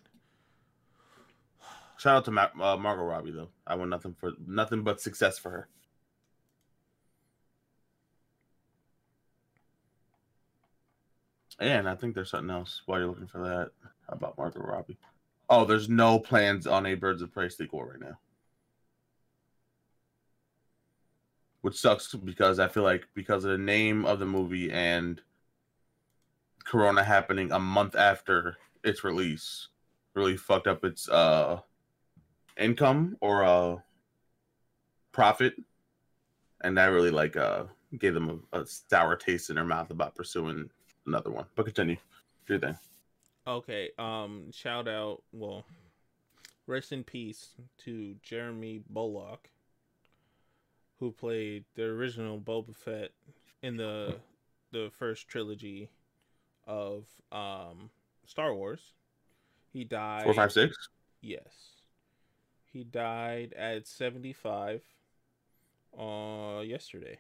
[1.99, 3.49] Shout out to uh, Margot Robbie though.
[3.67, 5.69] I want nothing for nothing but success for her.
[11.59, 13.71] And I think there's something else while you're looking for that
[14.09, 14.99] about Margot Robbie.
[15.49, 18.19] Oh, there's no plans on a Birds of Prey sequel right now.
[21.63, 25.21] Which sucks because I feel like because of the name of the movie and
[26.67, 29.69] Corona happening a month after its release,
[30.15, 31.61] really fucked up its uh
[32.59, 33.77] income or uh
[35.13, 35.55] profit.
[36.63, 37.65] And that really like uh
[37.99, 40.69] gave them a, a sour taste in their mouth about pursuing
[41.07, 41.47] another one.
[41.55, 41.97] But continue.
[42.47, 42.79] Do your thing.
[43.47, 45.65] Okay, um, shout out, well,
[46.67, 47.51] rest in peace
[47.85, 49.49] to Jeremy Bulloch,
[50.99, 53.13] who played the original Boba Fett
[53.63, 54.17] in the
[54.73, 55.89] the first trilogy
[56.67, 57.91] of um
[58.27, 58.81] Star Wars.
[59.73, 60.25] He died.
[60.25, 60.89] four five six
[61.21, 61.53] Yes,
[62.73, 64.83] he died at seventy five.
[65.99, 67.19] Uh, yesterday.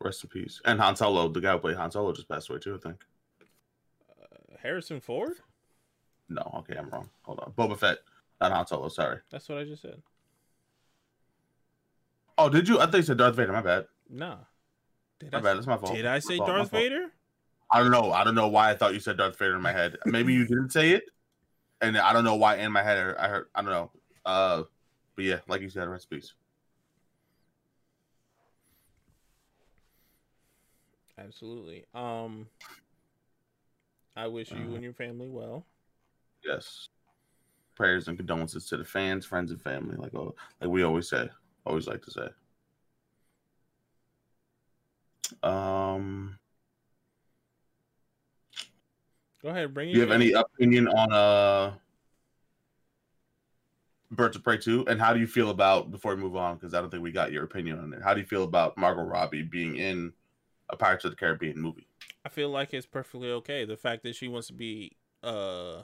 [0.00, 2.58] rest in peace and han solo the guy who played han solo just passed away
[2.58, 3.04] too i think
[4.10, 5.38] Uh, Harrison Ford.
[6.28, 7.98] no okay i'm wrong hold on boba fett
[8.40, 10.00] not han solo sorry That's what I just said.
[12.38, 14.36] oh did you i think you said darth vader my bad Nah.
[15.18, 16.70] Did my I, bad that's my fault did I say fault, Darth.
[16.70, 17.12] Vader?
[17.72, 19.72] i don't know i don't know why i thought you said darth vader in my
[19.72, 21.04] head maybe you didn't say it
[21.80, 23.90] and i don't know why in my head i heard i don't know
[24.24, 24.62] uh
[25.16, 26.32] but yeah like you said peace
[31.18, 31.84] Absolutely.
[31.94, 32.46] Um
[34.16, 35.66] I wish you Uh, and your family well.
[36.44, 36.88] Yes.
[37.74, 41.28] Prayers and condolences to the fans, friends, and family, like oh, like we always say,
[41.66, 42.28] always like to say.
[45.42, 46.38] Um,
[49.42, 51.72] Go ahead, bring do you have any opinion on uh
[54.10, 54.86] Birds of Prey 2?
[54.88, 57.12] And how do you feel about before we move on, because I don't think we
[57.12, 58.02] got your opinion on it.
[58.02, 60.12] How do you feel about Margot Robbie being in
[60.70, 61.86] a Pirates of the Caribbean movie?
[62.24, 63.64] I feel like it's perfectly okay.
[63.64, 65.82] The fact that she wants to be uh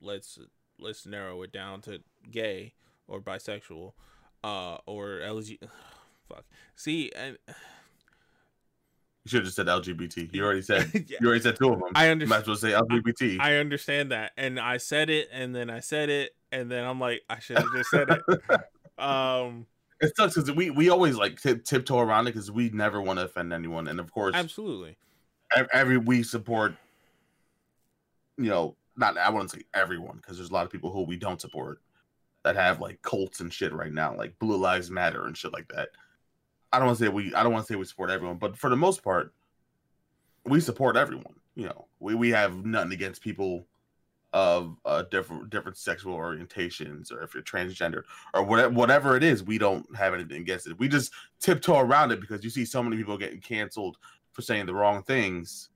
[0.00, 0.38] let's
[0.78, 2.74] let's narrow it down to gay
[3.06, 3.92] or bisexual
[4.42, 5.58] uh or LG
[6.28, 6.44] fuck.
[6.74, 7.38] See, and
[9.30, 10.34] You should have just said LGBT.
[10.34, 11.90] You already said Yeah, you already said two of them.
[11.94, 12.30] I understand.
[12.30, 13.38] might as well say LGBT.
[13.40, 16.98] I understand that, and I said it, and then I said it, and then I'm
[16.98, 18.40] like, I should have just said it.
[18.98, 19.64] Um,
[20.02, 23.18] It sucks because we we always like tip, tiptoe around it because we never want
[23.18, 24.98] to offend anyone, and of course, absolutely.
[25.56, 26.74] ev- every we support.
[28.36, 31.16] You know, not I wouldn't say everyone because there's a lot of people who we
[31.16, 31.80] don't support
[32.42, 35.68] that have like cults and shit right now, like Blue Lives Matter and shit like
[35.74, 35.88] that.
[36.72, 38.56] I don't want to say we I don't want to say we support everyone, but
[38.56, 39.32] for the most part,
[40.44, 41.34] we support everyone.
[41.54, 43.66] You know, we we have nothing against people
[44.32, 48.02] of uh, different different sexual orientations or if you're transgender
[48.32, 52.12] or whatever whatever it is we don't have anything against it we just tiptoe around
[52.12, 53.96] it because you see so many people getting canceled
[54.30, 55.70] for saying the wrong things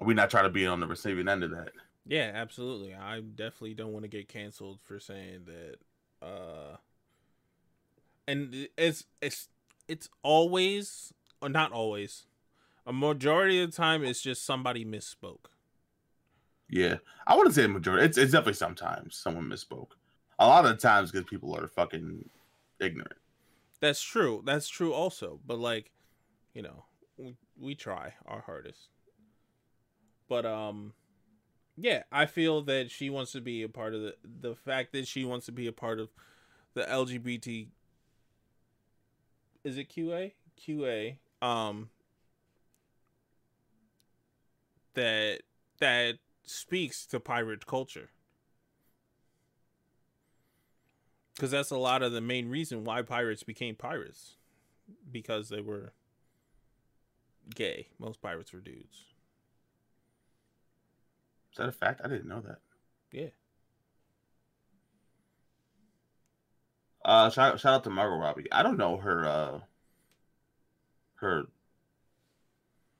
[0.00, 1.68] we're not trying to be on the receiving end of that
[2.06, 2.94] Yeah, absolutely.
[2.94, 6.26] I definitely don't want to get canceled for saying that.
[6.26, 6.76] Uh,
[8.28, 9.48] and it's it's
[9.88, 12.26] it's always or not always.
[12.86, 15.46] A majority of the time, it's just somebody misspoke.
[16.68, 16.96] yeah
[17.26, 19.90] i wouldn't say a majority it's, it's definitely sometimes someone misspoke
[20.38, 22.28] a lot of the times because people are fucking
[22.80, 23.18] ignorant
[23.80, 24.42] That's true.
[24.44, 25.40] That's true also.
[25.46, 25.90] But like,
[26.54, 26.84] you know,
[27.18, 28.88] we, we try our hardest.
[30.28, 30.92] But um,
[31.76, 35.06] yeah, I feel that she wants to be a part of the the fact that
[35.06, 36.08] she wants to be a part of
[36.74, 37.68] the LGBT.
[39.66, 40.30] Is it QA?
[40.64, 41.16] QA.
[41.42, 41.90] Um.
[44.94, 45.40] That
[45.80, 48.10] that speaks to pirate culture.
[51.34, 54.36] Because that's a lot of the main reason why pirates became pirates.
[55.10, 55.92] Because they were
[57.52, 57.88] gay.
[57.98, 59.06] Most pirates were dudes.
[61.50, 62.02] Is that a fact?
[62.04, 62.60] I didn't know that.
[63.10, 63.30] Yeah.
[67.06, 68.50] Uh, shout, shout out to Margot Robbie.
[68.50, 69.60] I don't know her uh
[71.14, 71.44] her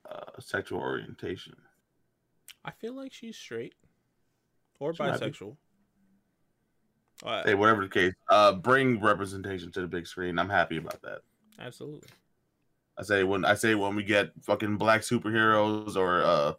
[0.09, 1.57] uh sexual orientation.
[2.65, 3.75] I feel like she's straight
[4.79, 5.57] or She bisexual.
[7.25, 10.39] Uh, Hey, whatever the case, uh, bring representation to the big screen.
[10.39, 11.23] I'm happy about that.
[11.59, 12.09] absolutely.
[12.97, 16.53] I say when I say when we get fucking black superheroes or uh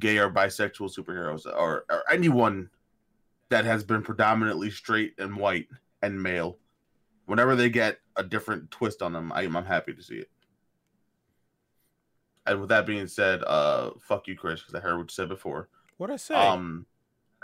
[0.00, 2.70] gay or bisexual superheroes or, or anyone
[3.50, 5.68] that has been predominantly straight and white
[6.02, 6.58] and male,
[7.28, 10.30] whenever they get a different twist on them, I, I'm happy to see it.
[12.46, 15.28] And with that being said, uh, fuck you, Chris, because I heard what you said
[15.28, 15.68] before.
[15.98, 16.34] What I say?
[16.34, 16.86] Um,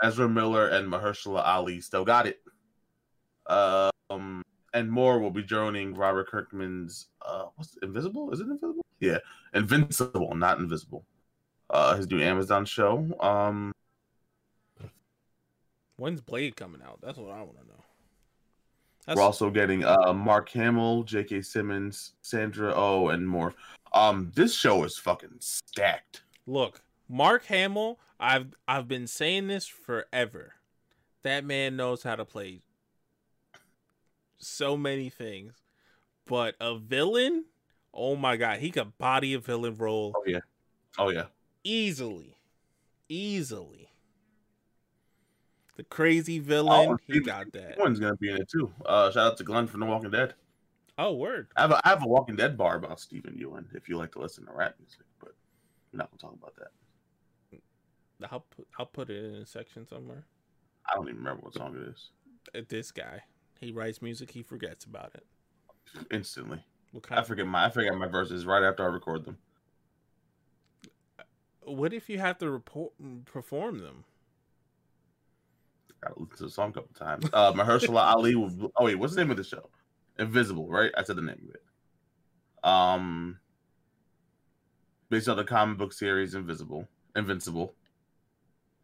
[0.01, 2.41] Ezra Miller and Mahershala Ali still got it.
[3.45, 4.41] Um,
[4.73, 8.31] and more will be joining Robert Kirkman's uh, what's Invisible?
[8.31, 8.85] Is it Invisible?
[8.99, 9.19] Yeah,
[9.53, 11.05] Invincible, not Invisible.
[11.69, 13.07] Uh, his new Amazon show.
[13.19, 13.71] Um,
[15.97, 16.99] When's Blade coming out?
[17.01, 17.83] That's what I want to know.
[19.05, 21.41] That's we're also getting uh Mark Hamill, J.K.
[21.41, 23.53] Simmons, Sandra Oh, and more.
[23.93, 26.23] Um, this show is fucking stacked.
[26.45, 27.99] look, Mark Hamill.
[28.19, 30.53] I've I've been saying this forever.
[31.23, 32.61] That man knows how to play
[34.37, 35.53] so many things,
[36.25, 37.45] but a villain.
[37.93, 40.39] Oh my god, he could body a villain role Oh yeah,
[40.97, 41.25] oh yeah.
[41.63, 42.37] easily,
[43.09, 43.89] easily.
[45.75, 47.77] The crazy villain, Oh, he got that.
[47.77, 48.71] One's gonna be in it too.
[48.85, 50.33] Uh, shout out to Glenn from The Walking Dead.
[50.97, 51.47] Oh, word.
[51.57, 54.13] I have a, I have a Walking Dead bar about Steven Yeun if you like
[54.13, 55.33] to listen to rap music, but
[55.91, 56.71] we're not gonna talk about that.
[58.31, 60.25] I'll put I'll put it in a section somewhere.
[60.89, 62.09] I don't even remember what song it is.
[62.55, 63.23] Uh, This guy,
[63.59, 65.25] he writes music, he forgets about it.
[66.09, 69.37] Instantly, What I forget my I forget my verses right after I record them.
[71.63, 72.93] what if you have to report
[73.25, 74.05] perform them?
[76.05, 77.25] I gotta listen to the song a couple times.
[77.33, 78.35] Uh, Mahershala Ali.
[78.35, 79.69] Will, oh wait, what's the name of the show?
[80.19, 80.91] Invisible, right?
[80.97, 81.61] I said the name of it.
[82.63, 83.39] Um,
[85.09, 87.73] based on the comic book series Invisible, Invincible.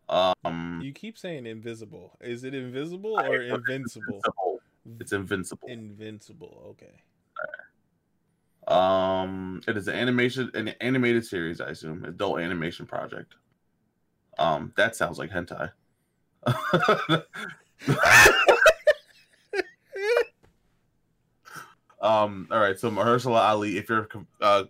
[0.09, 2.17] Um, You keep saying invisible.
[2.19, 4.21] Is it invisible or invincible?
[4.21, 4.61] Invincible.
[4.99, 5.69] It's Invincible.
[5.69, 6.63] Invincible.
[6.71, 6.91] Okay.
[8.67, 13.35] Um, it is an animation, an animated series, I assume, adult animation project.
[14.37, 15.71] Um, that sounds like hentai.
[22.01, 22.79] um, all right.
[22.79, 24.07] So Mahershala Ali, if you're
[24.41, 24.63] uh,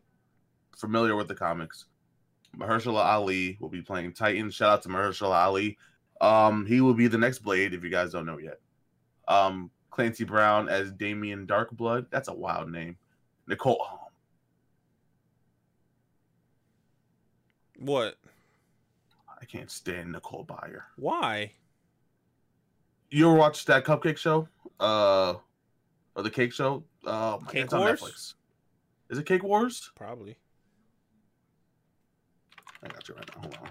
[0.76, 1.86] familiar with the comics,
[2.58, 4.50] Mahershala Ali will be playing Titan.
[4.52, 5.78] Shout out to Mahershala Ali.
[6.20, 8.60] Um, he will be the next Blade if you guys don't know yet.
[9.28, 12.08] Um, Clancy Brown as Damien Darkblood.
[12.12, 12.98] That's a wild name.
[13.48, 13.86] Nicole.
[17.80, 18.16] What?
[19.42, 20.84] I can't stand Nicole Byer.
[20.98, 21.54] Why?
[23.12, 24.48] You ever watched that cupcake show?
[24.80, 25.36] Uh,
[26.16, 26.84] or the cake show?
[27.06, 28.02] Uh, Cake on Wars?
[28.02, 28.34] Netflix.
[29.10, 29.92] Is it Cake Wars?
[29.96, 30.38] Probably.
[32.84, 33.42] I got you right now.
[33.42, 33.70] Hold on.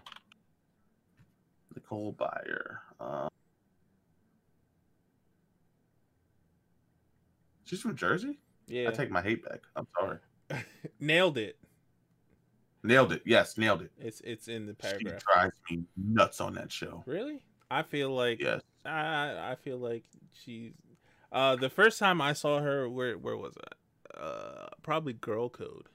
[1.74, 2.76] Nicole Byer.
[3.00, 3.29] Uh,
[7.64, 8.38] she's from Jersey.
[8.66, 8.88] Yeah.
[8.88, 9.61] I take my hate back.
[9.74, 10.18] I'm sorry.
[11.00, 11.57] Nailed it.
[12.83, 13.22] Nailed it.
[13.24, 13.90] Yes, nailed it.
[13.98, 15.20] It's it's in the paragraph.
[15.20, 17.03] She drives me nuts on that show.
[17.07, 17.42] Really?
[17.70, 18.62] I feel like Yes.
[18.84, 20.72] I I feel like she's
[21.32, 24.18] uh the first time I saw her where where was I?
[24.20, 25.86] Uh probably Girl Code,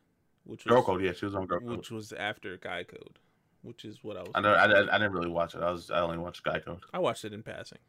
[0.45, 1.01] which was Girl Code.
[1.03, 1.77] Yeah, she was on Girl Code.
[1.77, 3.19] which was after Guy Code,
[3.61, 5.61] which is what I was I, never, I, didn't- I didn't really watch it.
[5.61, 6.79] I was I only watched Guy Code.
[6.93, 7.79] I watched it in passing.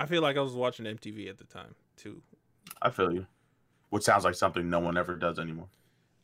[0.00, 2.22] I feel like I was watching MTV at the time too.
[2.82, 3.26] I feel you.
[3.90, 5.68] Which sounds like something no one ever does anymore.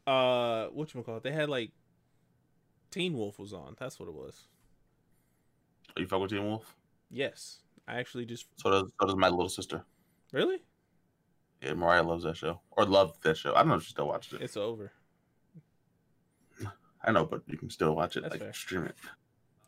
[0.07, 1.70] Uh whatchamacallit, they had like
[2.91, 3.76] Teen Wolf was on.
[3.78, 4.45] That's what it was.
[5.97, 6.74] Are you fuck with Teen Wolf?
[7.11, 7.61] Yes.
[7.89, 9.85] I actually just So does so does my little sister.
[10.33, 10.59] really?
[11.63, 13.55] Yeah, Mariah loves that show or loved that show.
[13.55, 14.43] I don't know if she still watches it.
[14.43, 14.93] It's over.
[17.05, 18.53] I know, but you can still watch it, That's like fair.
[18.53, 18.97] stream it.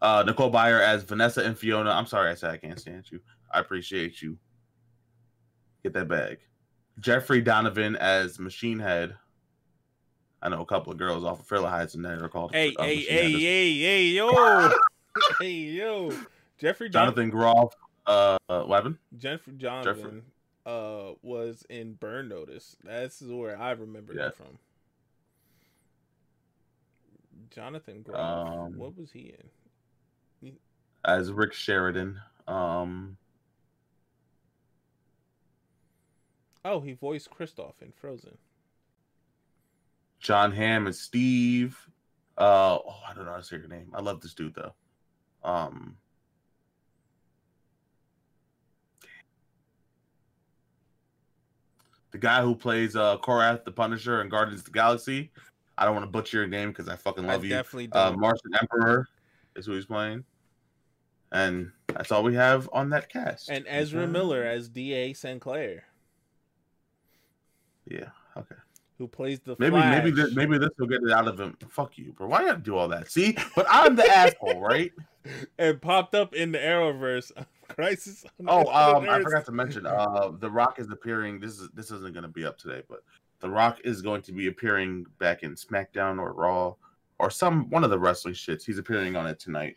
[0.02, 1.90] Uh, Nicole Byer as Vanessa and Fiona.
[1.90, 3.20] I'm sorry, I said I can't stand you.
[3.52, 4.36] I appreciate you.
[5.84, 6.38] Get that bag.
[6.98, 9.14] Jeffrey Donovan as Machine Head.
[10.42, 12.52] I know a couple of girls off of in there are called.
[12.52, 14.70] Hey, uh, hey, hey, hey, hey, yo.
[15.40, 16.12] hey yo,
[16.58, 17.74] Jeffrey Jonathan Groff,
[18.06, 18.36] uh,
[18.66, 18.98] weapon.
[19.16, 20.22] Jeffrey Jonathan, Jeffrey.
[20.66, 22.76] uh, was in Burn Notice.
[22.84, 24.26] That's where I remember Yeah.
[24.26, 24.58] him from.
[27.50, 28.18] Jonathan Groff.
[28.48, 29.50] Um, what was he in?
[31.04, 32.20] as Rick Sheridan.
[32.48, 33.16] Um,
[36.64, 38.36] Oh, he voiced Kristoff in Frozen.
[40.18, 41.78] John Hamm and Steve.
[42.36, 43.90] Uh, oh, I don't know how to say your name.
[43.94, 44.74] I love this dude though.
[45.44, 45.96] Um,
[52.20, 55.30] the guy who plays uh Korath the Punisher and Guardians of the Galaxy.
[55.76, 57.50] I don't want to butcher your name because I fucking love I you.
[57.50, 58.12] definitely Uh.
[58.12, 59.06] Martian Emperor
[59.54, 60.24] is who he's playing,
[61.30, 63.48] and that's all we have on that cast.
[63.48, 65.12] and Ezra Miller as D.A.
[65.12, 65.84] Sinclair,
[67.86, 68.08] Yeah.
[68.36, 68.54] Okay.
[68.98, 69.96] who plays the Maybe Flash.
[70.04, 71.56] maybe this, maybe this will get it out of him.
[71.70, 72.26] Fuck you, bro.
[72.26, 73.10] Why you gotta do all that?
[73.10, 74.92] See, but I'm the asshole, right?
[75.58, 77.30] and popped up in the Arrowverse.
[77.78, 78.24] Crisis.
[78.48, 79.86] Oh, um, I forgot to mention.
[79.86, 81.38] Uh, The Rock is appearing.
[81.38, 83.04] This is this isn't going to be up today, but
[83.38, 86.74] The Rock is going to be appearing back in SmackDown or Raw
[87.20, 88.64] or some one of the wrestling shits.
[88.64, 89.76] He's appearing on it tonight.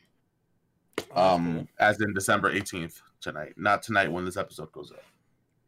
[1.15, 5.03] Um, as in December 18th tonight, not tonight when this episode goes up.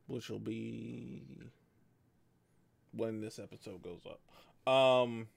[0.07, 1.23] which will be
[2.93, 4.71] when this episode goes up.
[4.71, 5.27] Um,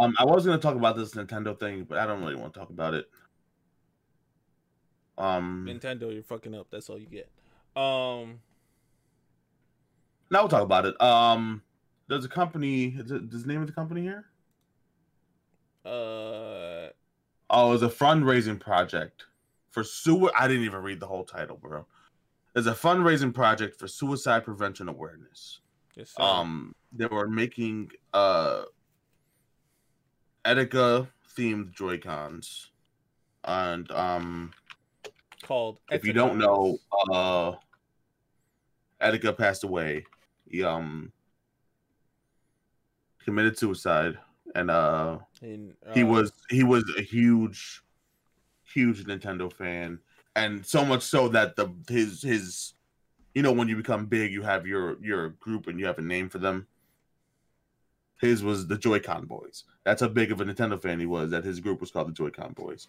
[0.00, 2.52] Um, I was going to talk about this Nintendo thing, but I don't really want
[2.54, 3.06] to talk about it.
[5.16, 6.66] Um, Nintendo, you're fucking up.
[6.70, 7.28] That's all you get.
[7.76, 8.40] Um,
[10.30, 11.00] now we'll talk about it.
[11.00, 11.62] Um,
[12.08, 12.94] there's a company.
[12.98, 14.26] Is it, is the name of the company here?
[15.84, 16.88] uh,
[17.50, 19.26] Oh, it was a fundraising project
[19.70, 21.86] for sui I didn't even read the whole title, bro.
[22.54, 25.60] There's a fundraising project for suicide prevention awareness.
[25.94, 26.22] yes, sir.
[26.22, 28.62] Um, they were making uh
[30.44, 32.70] Etika themed Joy Cons,
[33.44, 34.52] and um,
[35.44, 35.78] called.
[35.90, 36.78] if you don't know,
[37.12, 37.52] uh,
[39.00, 40.04] Etika passed away.
[40.48, 41.12] He um
[43.24, 44.18] committed suicide,
[44.54, 47.82] and uh And, he uh, was he was a huge
[48.72, 50.00] huge nintendo fan
[50.34, 52.74] and so much so that the his his
[53.34, 56.02] you know when you become big you have your your group and you have a
[56.02, 56.66] name for them
[58.20, 61.44] his was the joy-con boys that's how big of a nintendo fan he was that
[61.44, 62.88] his group was called the joy-con boys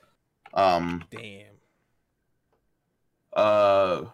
[0.53, 1.54] um Damn.
[3.35, 4.05] Uh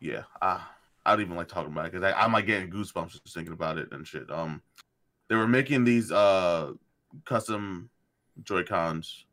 [0.00, 0.70] yeah ah
[1.06, 3.78] i don't even like talking about it because i'm like getting goosebumps just thinking about
[3.78, 4.30] it and shit.
[4.30, 4.62] Um
[5.28, 6.72] they were making these uh
[7.24, 7.88] custom
[8.42, 9.24] joy cons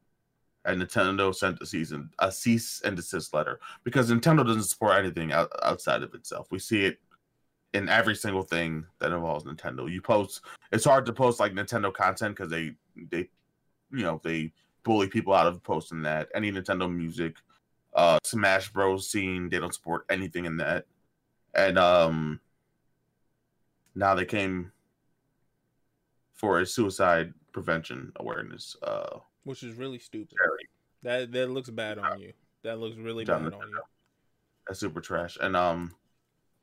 [0.65, 5.31] and nintendo sent a season a cease and desist letter because nintendo doesn't support anything
[5.31, 6.47] out, outside of itself.
[6.51, 6.99] We see it
[7.73, 9.91] in every single thing that involves nintendo.
[9.91, 10.41] You post
[10.71, 13.29] it's hard to post like nintendo content because they they
[13.91, 17.35] you know they bully people out of posting that any nintendo music
[17.93, 20.85] uh smash bros scene they don't support anything in that
[21.53, 22.39] and um
[23.95, 24.71] now they came
[26.33, 30.35] for a suicide prevention awareness uh Which is really stupid.
[30.37, 30.67] charity.
[31.03, 32.33] That that looks bad on you.
[32.63, 33.53] That looks really bad it.
[33.53, 33.81] on you.
[34.67, 35.37] That's super trash.
[35.41, 35.93] And um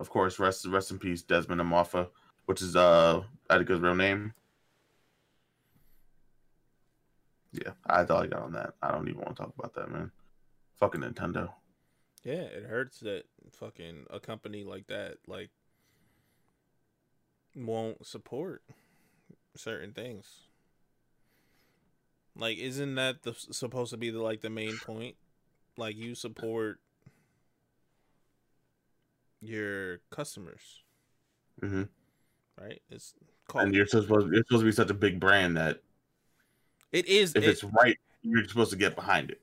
[0.01, 2.09] of course rest rest in peace Desmond Amofa,
[2.47, 4.33] which is uh Etika's real name.
[7.65, 8.75] Yeah, I thought I got on that.
[8.83, 10.11] I don't even want to talk about that, man.
[10.79, 11.53] Fucking Nintendo.
[12.25, 15.51] Yeah, it hurts that fucking a company like that like
[17.55, 18.63] won't support
[19.57, 20.43] certain things.
[22.35, 25.17] Like, isn't that the supposed to be the like the main point?
[25.77, 26.81] Like, you support
[29.41, 30.83] your customers,
[31.63, 31.89] hmm
[32.61, 32.81] right?
[32.91, 33.15] It's
[33.49, 33.65] called.
[33.67, 35.81] And you're supposed you're supposed to be such a big brand that
[36.93, 37.33] It is.
[37.35, 39.41] if it- it's right, you're supposed to get behind it.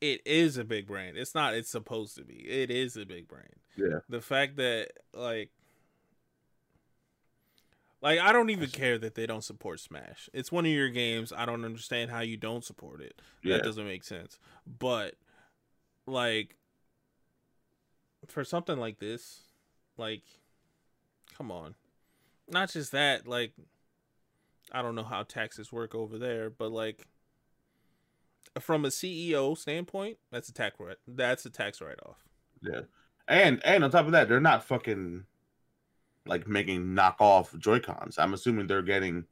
[0.00, 1.16] it is a big brand.
[1.16, 1.54] It's not.
[1.54, 2.34] It's supposed to be.
[2.48, 3.54] It is a big brand.
[3.76, 4.00] Yeah.
[4.08, 5.50] The fact that like,
[8.02, 10.28] like I don't even care that they don't support Smash.
[10.32, 11.32] It's one of your games.
[11.34, 13.20] I don't understand how you don't support it.
[13.42, 13.56] Yeah.
[13.56, 14.38] That doesn't make sense.
[14.78, 15.14] But
[16.06, 16.56] like,
[18.28, 19.40] for something like this,
[19.96, 20.22] like,
[21.36, 21.74] come on.
[22.48, 23.26] Not just that.
[23.26, 23.52] Like,
[24.72, 27.06] I don't know how taxes work over there, but like
[28.60, 30.96] from a CEO standpoint, that's a tax write.
[31.06, 32.24] That's a tax write off.
[32.62, 32.82] Yeah.
[33.28, 35.24] And and on top of that, they're not fucking
[36.26, 38.18] like making knockoff Joy Cons.
[38.18, 39.24] I'm assuming they're getting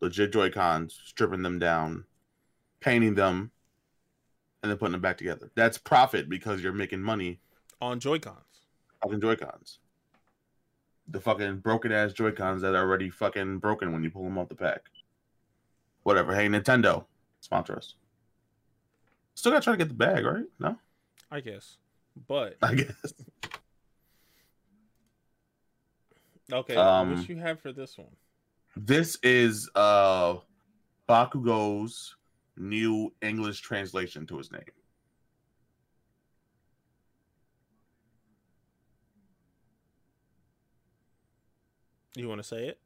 [0.00, 2.04] legit Joy Cons, stripping them down,
[2.80, 3.50] painting them,
[4.62, 5.50] and then putting them back together.
[5.54, 7.40] That's profit because you're making money
[7.80, 8.36] on Joy Cons.
[9.02, 9.78] fucking Joy Cons.
[11.08, 14.38] The fucking broken ass Joy Cons that are already fucking broken when you pull them
[14.38, 14.82] off the pack.
[16.04, 16.34] Whatever.
[16.34, 17.04] Hey, Nintendo,
[17.40, 17.94] sponsor us.
[19.34, 20.44] Still gotta try to get the bag, right?
[20.58, 20.76] No,
[21.30, 21.76] I guess.
[22.28, 23.14] But I guess.
[26.52, 28.08] okay, Um, what you have for this one?
[28.76, 30.36] This is uh
[31.08, 32.16] Bakugo's
[32.56, 34.62] new English translation to his name.
[42.14, 42.78] You want to say it?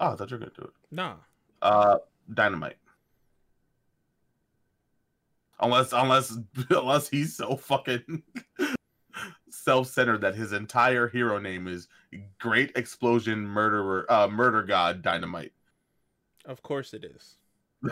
[0.00, 0.70] Oh, I thought you were gonna do it.
[0.90, 1.14] Nah.
[1.62, 1.98] Uh,
[2.32, 2.76] dynamite.
[5.60, 6.36] Unless, unless,
[6.70, 8.22] unless he's so fucking
[9.50, 11.88] self-centered that his entire hero name is
[12.38, 15.52] Great Explosion Murderer, uh, Murder God Dynamite.
[16.44, 17.38] Of course it is.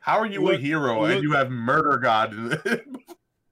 [0.00, 2.32] How are you a hero look- and you have Murder God?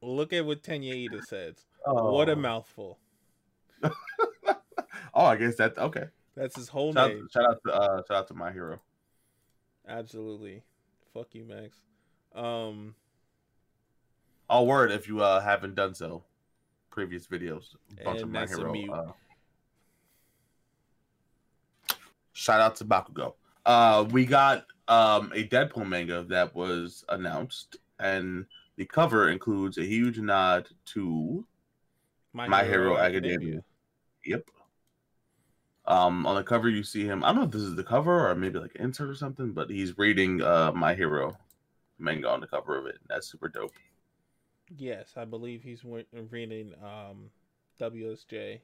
[0.01, 1.57] Look at what Tenya Iida says.
[1.87, 2.13] oh.
[2.13, 2.99] What a mouthful.
[5.15, 6.05] Oh, I guess that okay.
[6.35, 7.29] That's his whole Shout, name.
[7.31, 8.81] shout out to uh, shout out to my hero.
[9.87, 10.63] Absolutely.
[11.13, 11.77] Fuck you, Max.
[12.35, 12.95] Um,
[14.49, 16.25] All word if you uh haven't done so.
[16.91, 17.75] Previous videos,
[18.05, 19.15] bunch of And my that's a hero.
[21.91, 21.93] Uh,
[22.33, 23.35] shout out to Bakugo.
[23.67, 29.85] Uh, we got um a Deadpool manga that was announced, and the cover includes a
[29.85, 31.45] huge nod to
[32.33, 33.63] My Hero Academia.
[34.25, 34.45] Yep.
[35.85, 37.23] Um, on the cover you see him.
[37.25, 39.71] I don't know if this is the cover or maybe like insert or something, but
[39.71, 41.37] he's reading uh My Hero
[41.99, 42.99] manga on the cover of it.
[43.09, 43.75] That's super dope.
[44.77, 47.31] Yes, I believe he's reading um,
[47.79, 48.61] WSJ,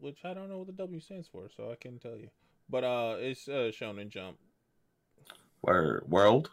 [0.00, 2.30] which I don't know what the W stands for, so I can't tell you.
[2.68, 4.38] But uh, it's uh, Shonen Jump,
[5.60, 6.50] Where world?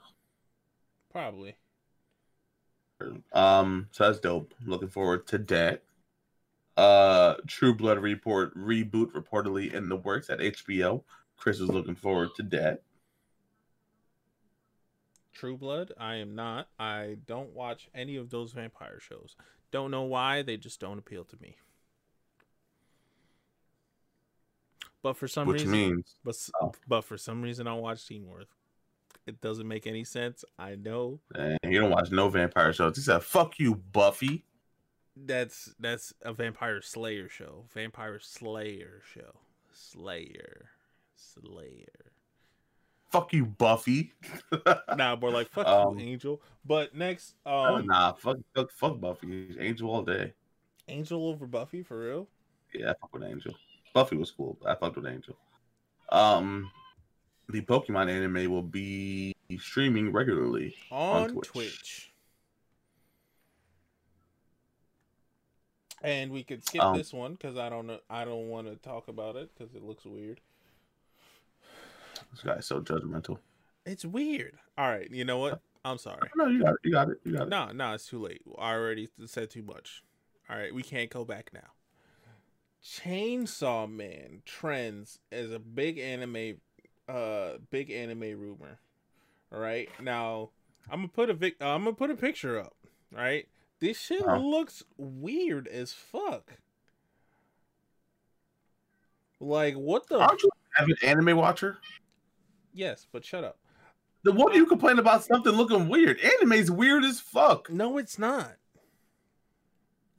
[1.09, 1.57] probably.
[3.34, 4.53] Um, so that's dope.
[4.66, 5.82] Looking forward to that.
[6.78, 11.03] Uh, True Blood report reboot reportedly in the works at HBO.
[11.38, 12.82] Chris is looking forward to that.
[15.34, 16.67] True Blood, I am not.
[16.80, 19.36] I don't watch any of those vampire shows.
[19.71, 21.57] Don't know why, they just don't appeal to me.
[25.01, 26.71] But for some Which reason, means but Oh.
[26.88, 28.47] but for some reason, I watch Teen Wolf.
[29.28, 30.43] It doesn't make any sense.
[30.57, 32.95] I know eh, you don't watch no vampire shows.
[32.95, 34.45] He said, "Fuck you, Buffy."
[35.16, 37.66] That's that's a vampire slayer show.
[37.74, 39.32] Vampire slayer show.
[39.72, 40.70] Slayer,
[41.16, 42.11] Slayer.
[43.11, 44.13] Fuck you, Buffy.
[44.97, 46.41] Nah, more like fuck Um, you, Angel.
[46.66, 49.55] But next, Oh, um, nah, fuck, fuck, fuck Buffy.
[49.59, 50.34] Angel all day.
[50.88, 52.28] Angel over Buffy for real.
[52.74, 53.53] Yeah, I fuck with Angel.
[53.93, 55.36] Buffy was cool, I fucked with Angel.
[56.09, 56.72] Um,
[57.49, 60.76] the Pokemon anime will be streaming regularly.
[60.91, 61.47] on, Twitch.
[61.47, 62.11] Twitch.
[66.01, 67.99] And we could skip Um, this one because I don't know.
[68.09, 70.39] I don't want to talk about it because it looks weird.
[72.31, 73.39] This guy's so judgmental.
[73.85, 74.57] It's weird.
[74.77, 75.61] All right, you know what?
[75.83, 76.29] I'm sorry.
[76.35, 76.79] No, you got it.
[76.83, 77.19] You got it.
[77.23, 77.49] You got it.
[77.49, 78.41] No, no, it's too late.
[78.57, 80.03] I already said too much.
[80.49, 81.71] All right, we can't go back now.
[82.83, 86.57] Chainsaw Man trends as a big anime,
[87.07, 88.79] uh, big anime rumor.
[89.51, 90.49] All right, now
[90.89, 92.75] I'm gonna put a vic- uh, I'm gonna put a picture up.
[93.11, 93.47] Right,
[93.86, 94.38] this shit Uh-huh.
[94.38, 96.53] looks weird as fuck.
[99.39, 100.19] Like what the?
[100.19, 101.77] Aren't you an anime watcher?
[102.73, 103.57] yes, but shut up.
[104.23, 106.19] The what do you complain about something looking weird?
[106.19, 107.69] Anime's weird as fuck.
[107.69, 108.53] No, it's not.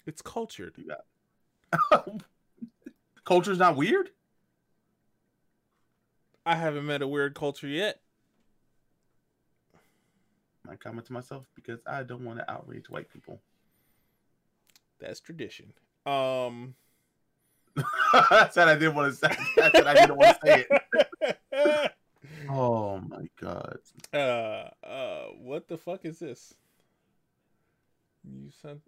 [0.07, 0.77] It's cultured.
[3.25, 4.11] Culture's not weird.
[6.47, 8.01] I haven't met a weird culture yet.
[10.71, 13.41] I comment to myself because I don't want to outrage white people.
[15.01, 15.73] That's tradition.
[16.05, 16.75] Um.
[18.13, 19.37] I said I didn't want to say.
[19.63, 21.93] I said I didn't want to say it.
[22.49, 23.79] Oh my god.
[24.15, 26.55] uh, uh, what the fuck is this?
[28.25, 28.81] You sent,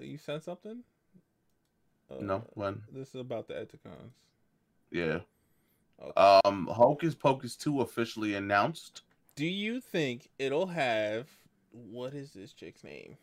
[0.00, 0.82] you sent something?
[2.10, 2.82] Uh, No, when?
[2.92, 4.12] This is about the Eticons.
[4.90, 5.20] Yeah.
[6.02, 6.40] Okay.
[6.44, 9.02] Um, Hocus Pocus two officially announced.
[9.34, 11.28] Do you think it'll have
[11.72, 13.16] what is this chick's name?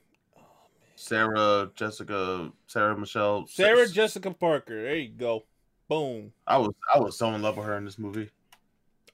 [0.99, 4.81] Sarah, Jessica, Sarah Michelle, Sarah S- Jessica Parker.
[4.81, 5.43] There you go.
[5.87, 6.33] Boom.
[6.47, 8.29] I was I was so in love with her in this movie.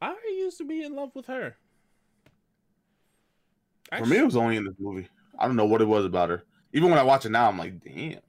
[0.01, 1.57] I used to be in love with her.
[3.97, 5.07] For me, it was only in this movie.
[5.37, 6.43] I don't know what it was about her.
[6.71, 8.19] Even when I watch it now, I'm like, damn.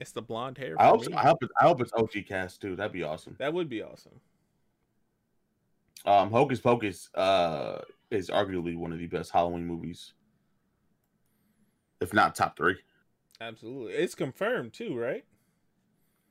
[0.00, 0.74] it's the blonde hair.
[0.78, 1.04] I hope.
[1.14, 2.74] I hope I hope it's OG cast too.
[2.74, 3.36] That'd be awesome.
[3.38, 4.20] that would be awesome.
[6.04, 7.80] Um, Hocus Pocus uh
[8.10, 10.12] is arguably one of the best Halloween movies,
[12.02, 12.76] if not top three.
[13.40, 15.24] Absolutely, it's confirmed too, right?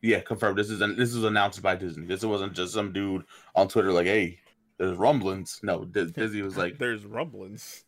[0.01, 0.57] Yeah, confirmed.
[0.57, 2.05] This is an, this is announced by Disney.
[2.05, 3.23] This wasn't just some dude
[3.55, 4.39] on Twitter like, "Hey,
[4.77, 5.59] There's rumblings.
[5.61, 7.83] No, Disney was like, There's rumblings.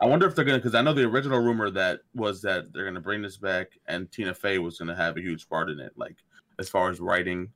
[0.00, 2.84] I wonder if they're gonna because I know the original rumor that was that they're
[2.84, 5.92] gonna bring this back and Tina Fey was gonna have a huge part in it,
[5.96, 6.16] like
[6.58, 7.48] as far as writing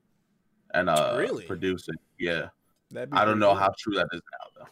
[0.75, 1.45] and uh Really?
[1.45, 1.95] producing.
[2.19, 2.49] Yeah,
[2.91, 3.57] That'd be I don't know cool.
[3.57, 4.71] how true that is now though.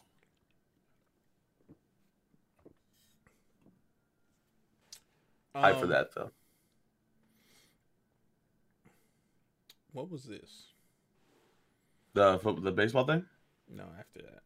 [5.54, 6.32] For Um, that though.
[9.92, 10.72] What was this?
[12.14, 13.24] The the baseball thing.
[13.68, 14.42] No, after that.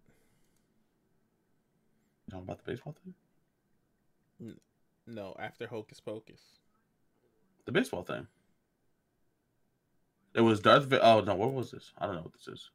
[2.26, 4.60] You talking about the baseball thing?
[5.06, 6.58] No, after Hocus Pocus.
[7.64, 8.26] The baseball thing.
[10.34, 10.84] It was Darth.
[10.84, 11.94] Va- oh no, what was this?
[11.96, 12.70] I don't know what this is.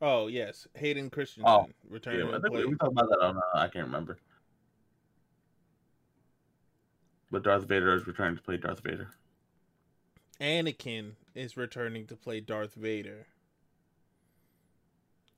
[0.00, 3.36] Oh yes, Hayden Christensen Oh, returning Yeah, I think we, we talked about that on.
[3.36, 4.18] Uh, I can't remember.
[7.30, 9.08] But Darth Vader is returning to play Darth Vader.
[10.40, 13.26] Anakin is returning to play Darth Vader.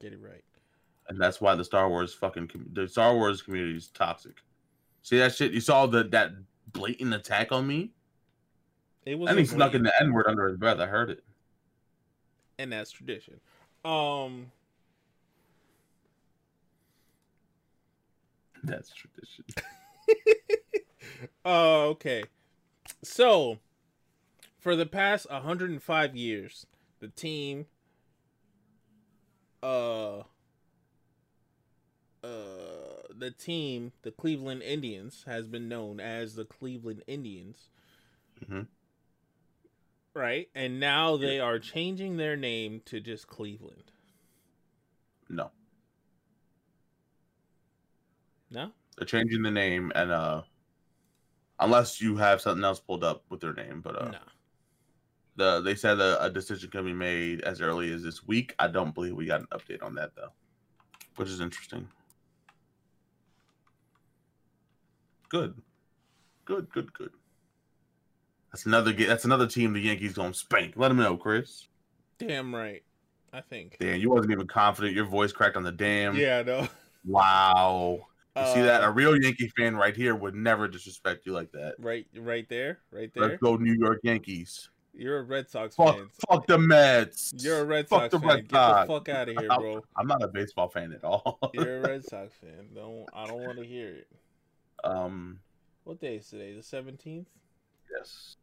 [0.01, 0.45] Get it right.
[1.09, 4.37] and that's why the Star Wars fucking com- the Star Wars community is toxic.
[5.03, 5.53] See that shit?
[5.53, 6.33] You saw the that
[6.73, 7.91] blatant attack on me,
[9.07, 10.79] It was and he snuck in the N word under his breath.
[10.79, 11.25] I heard it.
[12.59, 13.41] and that's tradition.
[13.85, 14.53] Um,
[18.63, 19.45] That's tradition.
[21.45, 22.25] Oh, okay.
[23.03, 23.59] So,
[24.59, 26.67] for the past 105 years,
[27.01, 27.67] the team
[29.63, 30.23] uh
[32.23, 37.69] uh the team, the Cleveland Indians has been known as the Cleveland Indians.
[38.41, 38.67] Mhm.
[40.15, 40.49] Right?
[40.55, 43.93] And now they are changing their name to just Cleveland.
[45.29, 45.53] No,
[48.51, 48.73] No?
[48.97, 50.43] they're changing the name, and uh,
[51.61, 54.19] unless you have something else pulled up with their name, but uh, no.
[55.37, 58.55] the they said a, a decision can be made as early as this week.
[58.59, 60.33] I don't believe we got an update on that though,
[61.15, 61.87] which is interesting.
[65.29, 65.55] Good,
[66.45, 67.13] good, good, good.
[68.53, 70.75] That's another that's another team the Yankees gonna spank.
[70.77, 71.69] Let them know, Chris.
[72.19, 72.83] Damn right.
[73.33, 73.77] I think.
[73.79, 74.95] Damn, you wasn't even confident.
[74.95, 76.17] Your voice cracked on the damn.
[76.17, 76.69] Yeah, no.
[77.07, 78.07] Wow.
[78.37, 78.83] You see that?
[78.83, 81.75] Uh, A real Yankee fan right here would never disrespect you like that.
[81.79, 83.29] right right there, right there.
[83.29, 84.69] Let's go, New York Yankees.
[84.95, 86.09] You're a Red Sox Fuck, fan.
[86.29, 87.33] fuck the Mets.
[87.37, 88.29] You're a Red Fuck Sox the fan.
[88.29, 89.85] Red Get the fuck out of here, bro.
[89.97, 91.39] I'm not a baseball fan at all.
[91.55, 92.69] You're a Red Sox fan.
[92.75, 94.09] Don't I don't want to hear it.
[94.85, 95.39] um,
[95.85, 96.55] What day is today?
[96.55, 97.29] The seventeenth.
[97.91, 98.37] Yes.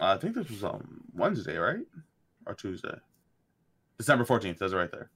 [0.00, 1.86] Uh, I think this was um Wednesday, right,
[2.46, 2.96] or Tuesday?
[3.98, 4.58] December fourteenth.
[4.58, 5.10] That's right there.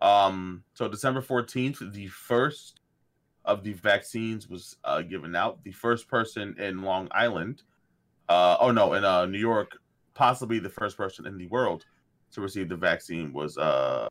[0.00, 2.80] Um, so December fourteenth, the first
[3.44, 5.62] of the vaccines was uh, given out.
[5.62, 7.62] The first person in Long Island,
[8.28, 9.78] uh, oh no, in uh, New York,
[10.14, 11.84] possibly the first person in the world
[12.32, 14.08] to receive the vaccine was uh,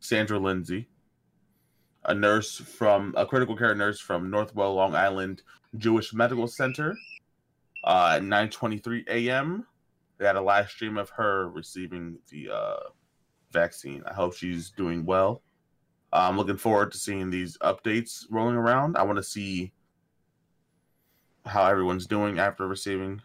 [0.00, 0.88] Sandra Lindsay,
[2.04, 5.42] a nurse from a critical care nurse from Northwell, Long Island
[5.76, 6.96] Jewish Medical Center.
[7.84, 9.66] Uh, at 9:23 a.m.,
[10.18, 12.76] they had a live stream of her receiving the uh,
[13.50, 14.02] vaccine.
[14.06, 15.42] I hope she's doing well.
[16.12, 18.96] I'm looking forward to seeing these updates rolling around.
[18.96, 19.72] I want to see
[21.46, 23.20] how everyone's doing after receiving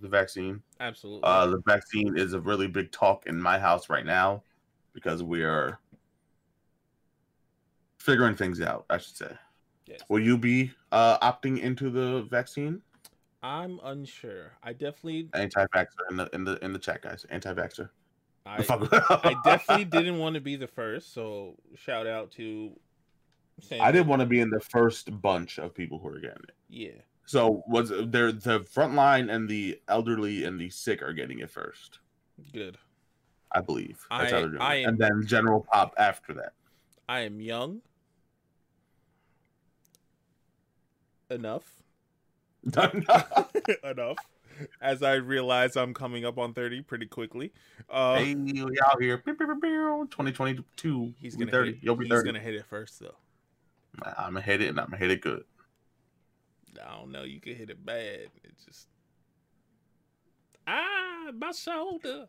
[0.00, 0.62] the vaccine.
[0.80, 1.20] Absolutely.
[1.22, 4.42] Uh, the vaccine is a really big talk in my house right now
[4.94, 5.78] because we are
[8.02, 8.84] figuring things out.
[8.90, 9.32] I should say.
[9.86, 10.00] yes.
[10.08, 12.82] Will you be uh, opting into the vaccine?
[13.42, 14.52] I'm unsure.
[14.62, 17.24] I definitely Anti-vaxxer in the in the in the chat, guys.
[17.30, 17.88] Anti-vaxxer.
[18.44, 22.72] I, I definitely didn't want to be the first, so shout out to
[23.60, 23.86] Sandra.
[23.86, 26.54] I didn't want to be in the first bunch of people who are getting it.
[26.68, 27.00] Yeah.
[27.26, 31.50] So was there the front line and the elderly and the sick are getting it
[31.50, 32.00] first?
[32.52, 32.78] Good.
[33.52, 34.04] I believe.
[34.10, 34.82] I- how they're doing I it.
[34.82, 36.52] am- And then general pop after that.
[37.08, 37.80] I am young
[41.32, 41.64] enough.
[42.64, 43.50] enough.
[43.84, 44.16] enough.
[44.80, 47.52] As I realize I'm coming up on 30 pretty quickly.
[47.90, 49.18] Uh, hey, we out here.
[49.18, 50.08] Pew, pew, pew, pew.
[50.10, 51.14] 2022.
[51.18, 51.72] he's gonna 30.
[51.72, 52.28] hit, You'll be he's 30.
[52.28, 53.16] gonna hit it first though.
[54.04, 55.44] I'm gonna hit it and I'm gonna hit it good.
[56.82, 57.22] I don't know.
[57.24, 58.28] You can hit it bad.
[58.44, 58.86] It's just
[60.66, 62.26] ah, my shoulder.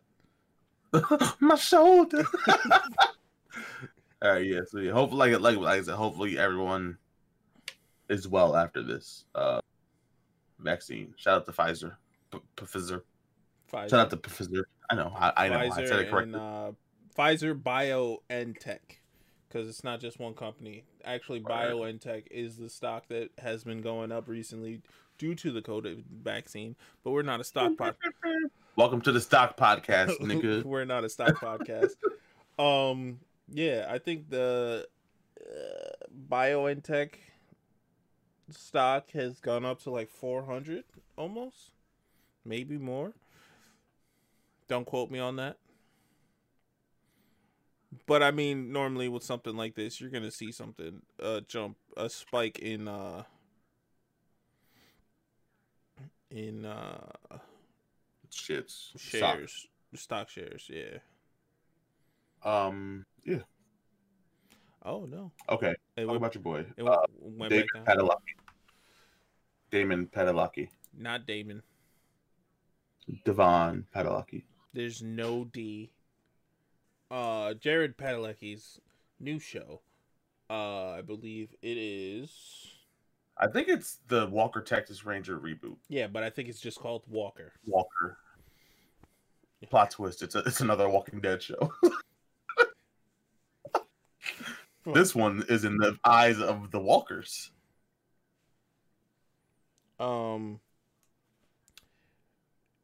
[1.40, 2.24] My shoulder.
[4.22, 4.60] All right, yeah.
[4.68, 6.98] So yeah, hopefully, like, like, like I said, hopefully everyone
[8.08, 9.60] is well after this uh
[10.58, 11.14] vaccine.
[11.16, 11.96] Shout out to Pfizer,
[12.30, 13.02] P- Pfizer.
[13.72, 14.62] Pfizer, Shout out to Pfizer.
[14.90, 16.34] I know, I, I know, I said it Pfizer correctly.
[16.34, 16.72] and uh,
[17.18, 18.78] Pfizer BioNTech,
[19.48, 20.84] because it's not just one company.
[21.04, 21.70] Actually, Right.
[21.70, 24.82] BioNTech is the stock that has been going up recently
[25.18, 27.94] due to the COVID vaccine, but we're not a stock podcast.
[28.76, 30.62] Welcome to the stock podcast, nigga.
[30.64, 31.92] we're not a stock podcast.
[32.56, 33.18] Um,
[33.52, 34.86] yeah, I think the
[35.40, 37.08] uh, BioNTech
[38.50, 40.84] stock has gone up to like 400
[41.16, 41.70] almost,
[42.44, 43.12] maybe more.
[44.68, 45.56] Don't quote me on that.
[48.06, 52.08] But I mean, normally with something like this, you're gonna see something uh jump a
[52.10, 53.22] spike in uh
[56.30, 57.06] in uh
[58.30, 58.98] Shits.
[58.98, 60.68] shares, stock shares.
[60.68, 60.98] Yeah.
[62.42, 63.06] Um.
[63.24, 63.42] Yeah.
[64.84, 65.32] Oh no.
[65.48, 65.74] Okay.
[65.96, 67.96] It Talk went, about your boy, it uh, went Damon back down.
[67.96, 68.34] Padalecki.
[69.70, 70.08] Damon.
[70.96, 71.62] Not Damon.
[73.24, 74.44] Devon Padalecki.
[74.72, 75.90] There's no D.
[77.10, 78.80] Uh, Jared Padalecki's
[79.20, 79.80] new show.
[80.50, 82.30] Uh, I believe it is.
[83.38, 85.76] I think it's the Walker Texas Ranger reboot.
[85.88, 87.52] Yeah, but I think it's just called Walker.
[87.66, 88.18] Walker.
[89.70, 90.22] Plot twist.
[90.22, 91.72] It's a, it's another Walking Dead show.
[94.92, 97.50] this one is in the eyes of the Walkers.
[99.98, 100.60] Um,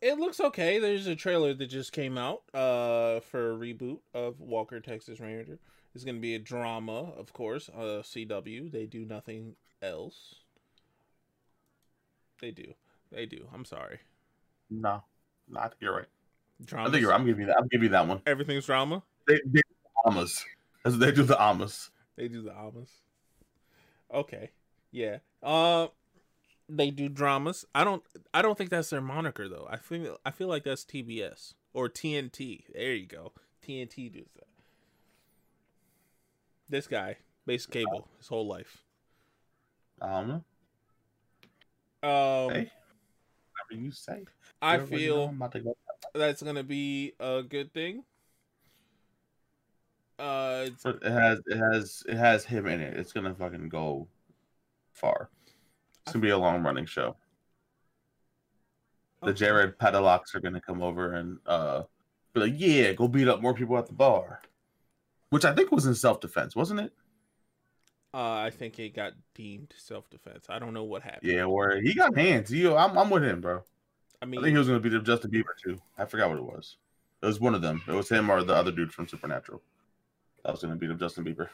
[0.01, 0.79] it looks okay.
[0.79, 2.43] There's a trailer that just came out.
[2.55, 5.59] Uh, for a reboot of Walker Texas Ranger.
[5.95, 7.69] It's gonna be a drama, of course.
[7.69, 8.71] Uh, CW.
[8.71, 10.37] They do nothing else.
[12.41, 12.75] They do.
[13.11, 13.47] They do.
[13.53, 13.99] I'm sorry.
[14.71, 15.03] No,
[15.49, 16.07] no, I think you're right.
[16.65, 16.89] Drama.
[16.89, 17.11] I think you're.
[17.11, 17.21] right.
[17.21, 17.59] I'm giving you that.
[17.59, 18.23] I'm giving you that one.
[18.27, 19.03] Everything's drama.
[19.27, 19.75] They, they do
[20.05, 20.45] the Amas.
[20.85, 21.91] That's what They do the Amas.
[22.17, 22.91] They do the dramas.
[24.13, 24.51] Okay.
[24.91, 25.19] Yeah.
[25.43, 25.89] Uh
[26.69, 27.65] they do dramas.
[27.75, 28.03] I don't
[28.33, 29.67] I don't think that's their moniker though.
[29.71, 32.65] I feel I feel like that's TBS or TNT.
[32.75, 33.33] There you go.
[33.67, 34.47] TNT does that.
[36.69, 37.17] This guy,
[37.47, 38.85] base cable, his whole life.
[40.01, 40.45] Know.
[42.03, 42.71] Um Hey,
[43.71, 44.25] you say.
[44.63, 45.75] I You already know feel I'm about to
[46.15, 48.05] that's gonna be a good thing.
[50.21, 52.97] Uh it has it has it has him in it.
[52.97, 54.07] It's gonna fucking go
[54.93, 55.31] far.
[56.03, 57.17] It's gonna be a long running show.
[59.23, 59.39] The okay.
[59.39, 61.85] Jared Padalocks are gonna come over and uh
[62.35, 64.41] be like, yeah, go beat up more people at the bar.
[65.31, 66.93] Which I think was in self defense, wasn't it?
[68.15, 70.47] uh I think it got deemed self defense.
[70.51, 71.33] I don't know what happened.
[71.33, 72.51] Yeah, where he got hands.
[72.51, 73.63] He, I'm, I'm with him, bro.
[74.23, 75.81] I mean, I think he was gonna beat up Justin Bieber too.
[75.99, 76.77] I forgot what it was.
[77.23, 77.83] It was one of them.
[77.89, 79.63] It was him or the other dude from Supernatural.
[80.45, 81.49] That was gonna beat up Justin Bieber.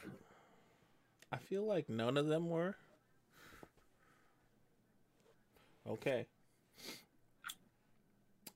[1.32, 2.76] I feel like none of them were.
[5.88, 6.26] Okay.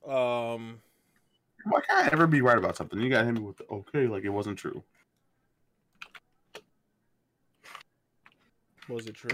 [0.07, 0.81] Um
[1.65, 2.99] Why can't I ever be right about something?
[2.99, 4.83] You got him with the okay, like it wasn't true.
[8.91, 9.29] was it true?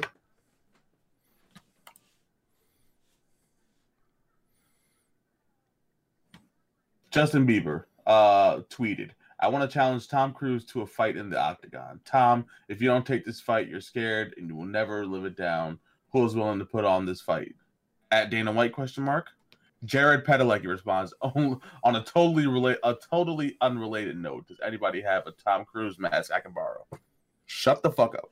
[7.11, 11.39] Justin Bieber uh tweeted, I want to challenge Tom Cruise to a fight in the
[11.39, 11.99] octagon.
[12.05, 15.37] Tom, if you don't take this fight, you're scared and you will never live it
[15.37, 15.79] down.
[16.11, 17.53] Who is willing to put on this fight?
[18.11, 19.27] At Dana White question mark.
[19.85, 24.47] Jared Padalecki responds on, oh, on a totally relate a totally unrelated note.
[24.47, 26.85] Does anybody have a Tom Cruise mask I can borrow?
[27.45, 28.31] Shut the fuck up.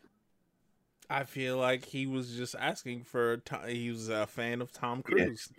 [1.07, 3.43] I feel like he was just asking for.
[3.67, 5.25] He was a fan of Tom Yeah.
[5.25, 5.49] Cruise.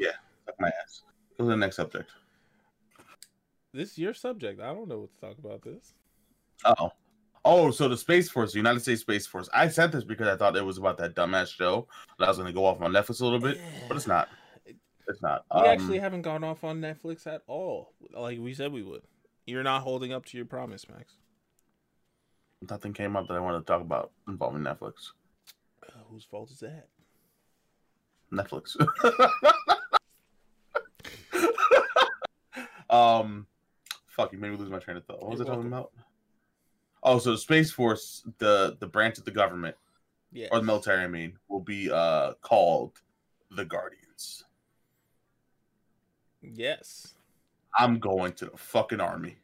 [0.44, 1.02] Suck my ass.
[1.38, 2.10] Go to the next subject.
[3.76, 4.60] This is your subject.
[4.60, 5.62] I don't know what to talk about.
[5.62, 5.94] This.
[6.64, 6.90] Oh.
[7.44, 9.48] Oh, so the Space Force, the United States Space Force.
[9.54, 11.86] I said this because I thought it was about that dumbass show
[12.18, 14.28] that I was going to go off on Netflix a little bit, but it's not.
[15.08, 15.44] It's not.
[15.54, 19.02] We Um, actually haven't gone off on Netflix at all, like we said we would.
[19.46, 21.12] You're not holding up to your promise, Max.
[22.68, 24.94] nothing came up that I wanted to talk about involving Netflix.
[25.86, 26.88] Uh, whose fault is that?
[28.32, 28.74] Netflix.
[32.90, 33.46] um,
[34.16, 35.20] fuck, you made me lose my train of thought.
[35.20, 35.90] What was You're I talking welcome.
[35.90, 35.92] about?
[37.02, 39.76] Oh, so the Space Force, the the branch of the government
[40.32, 40.48] Yeah.
[40.50, 42.98] or the military, I mean, will be uh called
[43.50, 44.44] the Guardians.
[46.42, 47.14] Yes.
[47.78, 49.36] I'm going to the fucking army.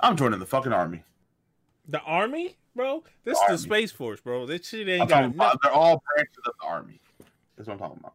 [0.00, 1.04] I'm joining the fucking army.
[1.86, 3.04] The army, bro.
[3.24, 4.46] This The is the space force, bro.
[4.46, 5.58] This shit I'm ain't talking got about, nothing.
[5.62, 7.00] they're all branches of the army.
[7.56, 8.14] That's what I'm talking about.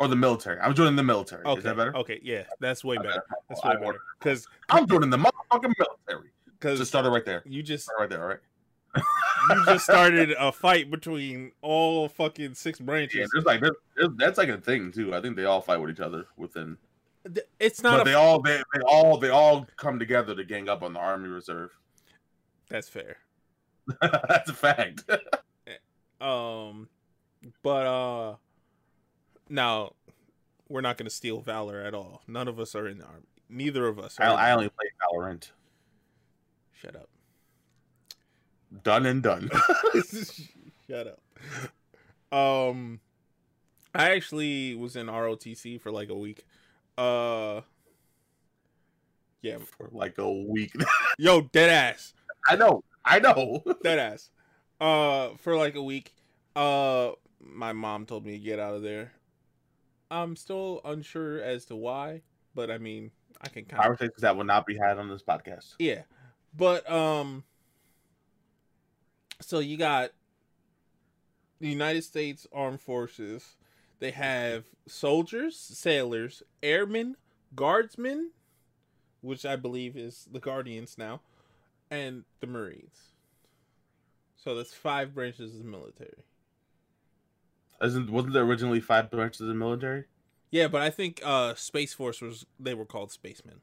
[0.00, 0.58] Or the military.
[0.60, 1.44] I'm joining the military.
[1.44, 1.58] Okay.
[1.58, 1.94] Is that better?
[1.94, 2.18] Okay.
[2.22, 3.22] Yeah, that's way better.
[3.48, 4.00] That's way better.
[4.18, 6.30] Because I'm joining the motherfucking military.
[6.58, 7.42] Because Just started right there.
[7.46, 8.38] you just Start right there, right?
[9.50, 13.30] you just started a fight between all fucking six Yeah, branches.
[13.32, 15.14] there's like there's, there's, that's like a thing too.
[15.14, 16.76] I think they all fight with each other within,
[17.32, 18.18] Th- It's but not they a.
[18.18, 21.70] all they, they all they all come together to gang up on the army reserve.
[22.68, 23.18] That's fair.
[24.00, 25.04] that's a fact.
[26.20, 26.88] Um,
[27.62, 28.34] but uh,
[29.50, 29.94] Now,
[30.68, 32.22] we're not going to steal valor at all.
[32.28, 33.26] None of us are in the army.
[33.48, 34.18] Neither of us.
[34.20, 35.50] Are I, I only play Valorant.
[36.72, 37.08] Shut up.
[38.84, 39.50] Done and done.
[40.88, 41.20] Shut up.
[42.32, 43.00] Um,
[43.92, 46.46] I actually was in ROTC for like a week.
[46.96, 47.62] Uh,
[49.42, 49.58] yeah.
[49.76, 50.72] For like a week.
[51.18, 52.14] Yo, dead ass,
[52.48, 52.84] I know.
[53.04, 53.64] I know.
[53.82, 54.30] dead ass.
[54.80, 56.14] Uh, for like a week.
[56.54, 59.12] Uh, my mom told me to get out of there.
[60.10, 62.22] I'm still unsure as to why,
[62.54, 65.22] but I mean, I can kind of Conversations that will not be had on this
[65.22, 65.74] podcast.
[65.78, 66.02] Yeah.
[66.56, 67.44] But um
[69.40, 70.10] so you got
[71.60, 73.56] the United States Armed Forces.
[73.98, 77.16] They have soldiers, sailors, airmen,
[77.54, 78.30] guardsmen,
[79.20, 81.20] which I believe is the Guardians now,
[81.90, 83.12] and the Marines.
[84.36, 86.24] So that's five branches of the military.
[87.82, 90.04] Isn't wasn't there originally five branches of the military?
[90.50, 93.60] Yeah, but I think uh Space Force was they were called spacemen.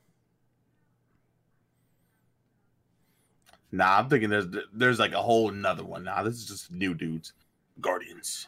[3.72, 6.03] Nah, I'm thinking there's there's like a whole another one.
[6.05, 7.34] Nah, this is just new dudes.
[7.82, 8.47] Guardians.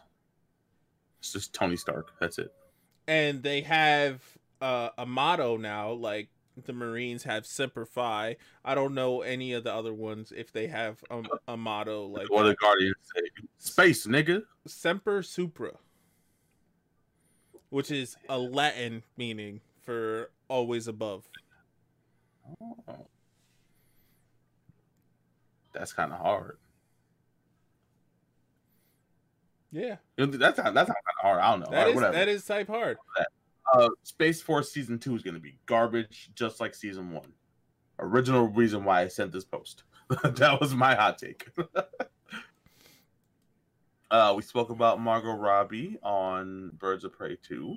[1.20, 2.14] It's just Tony Stark.
[2.20, 2.54] That's it.
[3.08, 4.22] and they have
[4.62, 6.30] uh, a motto now like
[6.66, 8.36] the marines have semper fi
[8.66, 12.30] i don't know any of the other ones if they have a, a motto like
[12.32, 13.22] what the Guardians say.
[13.58, 14.44] Space, nigga.
[14.68, 15.72] semper supra
[17.70, 21.28] which is a latin meaning for always above
[22.88, 23.06] Oh.
[25.72, 26.58] That's kind of hard.
[29.72, 31.40] yeah That's not, that's not kind of hard.
[31.42, 31.70] I don't know.
[31.70, 32.98] that right, is that is type hard
[33.74, 37.34] uh, Space Force season two is going to be garbage, just like season one.
[38.00, 39.84] Original reason why I sent this post.
[40.24, 41.48] that was my hot take.
[44.12, 47.76] uh, we spoke about Margot Robbie on Birds of Prey 2.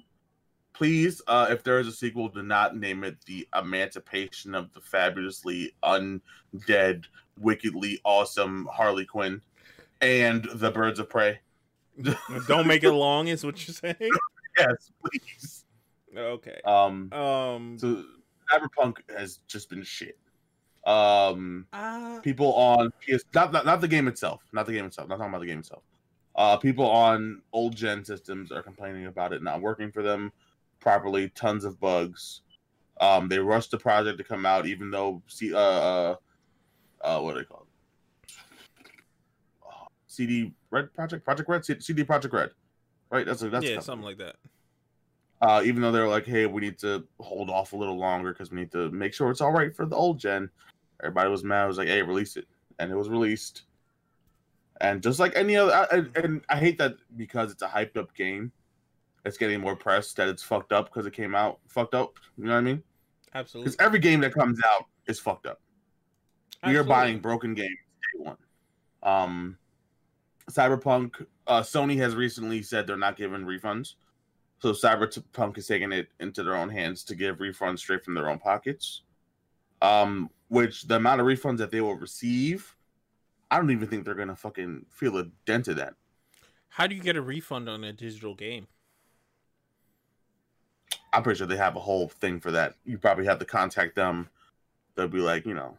[0.72, 4.80] Please, uh, if there is a sequel, do not name it the Emancipation of the
[4.80, 7.04] Fabulously Undead,
[7.38, 9.42] Wickedly Awesome Harley Quinn
[10.00, 11.40] and the Birds of Prey.
[12.48, 13.96] don't make it long is what you're saying
[14.58, 15.61] yes, please.
[16.16, 18.04] Okay Um, um So
[18.52, 20.18] Cyberpunk has just been shit.
[20.84, 25.08] Um, uh, people on PS not, not not the game itself, not the game itself,
[25.08, 25.82] not talking about the game itself.
[26.34, 30.32] Uh, people on old gen systems are complaining about it not working for them
[30.80, 31.28] properly.
[31.30, 32.40] Tons of bugs.
[33.00, 36.16] Um, they rushed the project to come out, even though see uh uh,
[37.02, 38.32] uh what do they call it?
[39.64, 42.50] Uh, CD Red Project Project Red CD Projekt Red,
[43.10, 43.24] right?
[43.24, 44.36] That's a, that's yeah something like that
[45.42, 48.50] uh, even though they're like, hey, we need to hold off a little longer because
[48.52, 50.48] we need to make sure it's all right for the old gen.
[51.02, 51.64] Everybody was mad.
[51.64, 52.46] I was like, hey, release it,
[52.78, 53.64] and it was released.
[54.80, 58.14] And just like any other, I, and- I hate that because it's a hyped up
[58.14, 58.52] game,
[59.24, 62.18] it's getting more press that it's fucked up because it came out fucked up.
[62.38, 62.82] You know what I mean?
[63.34, 65.60] absolutely Because every game that comes out is fucked up.
[66.64, 68.36] We are buying broken games day one.
[69.02, 69.58] Um,
[70.50, 73.94] Cyberpunk, uh, Sony has recently said they're not giving refunds.
[74.62, 78.30] So Cyberpunk is taking it into their own hands to give refunds straight from their
[78.30, 79.02] own pockets.
[79.82, 82.76] Um, which the amount of refunds that they will receive,
[83.50, 85.94] I don't even think they're gonna fucking feel a dent of that.
[86.70, 88.66] how do you get a refund on a digital game
[91.12, 92.74] I'm pretty sure they have a whole thing for that.
[92.84, 94.28] You probably have to contact them.
[94.94, 95.78] They'll be like, you know,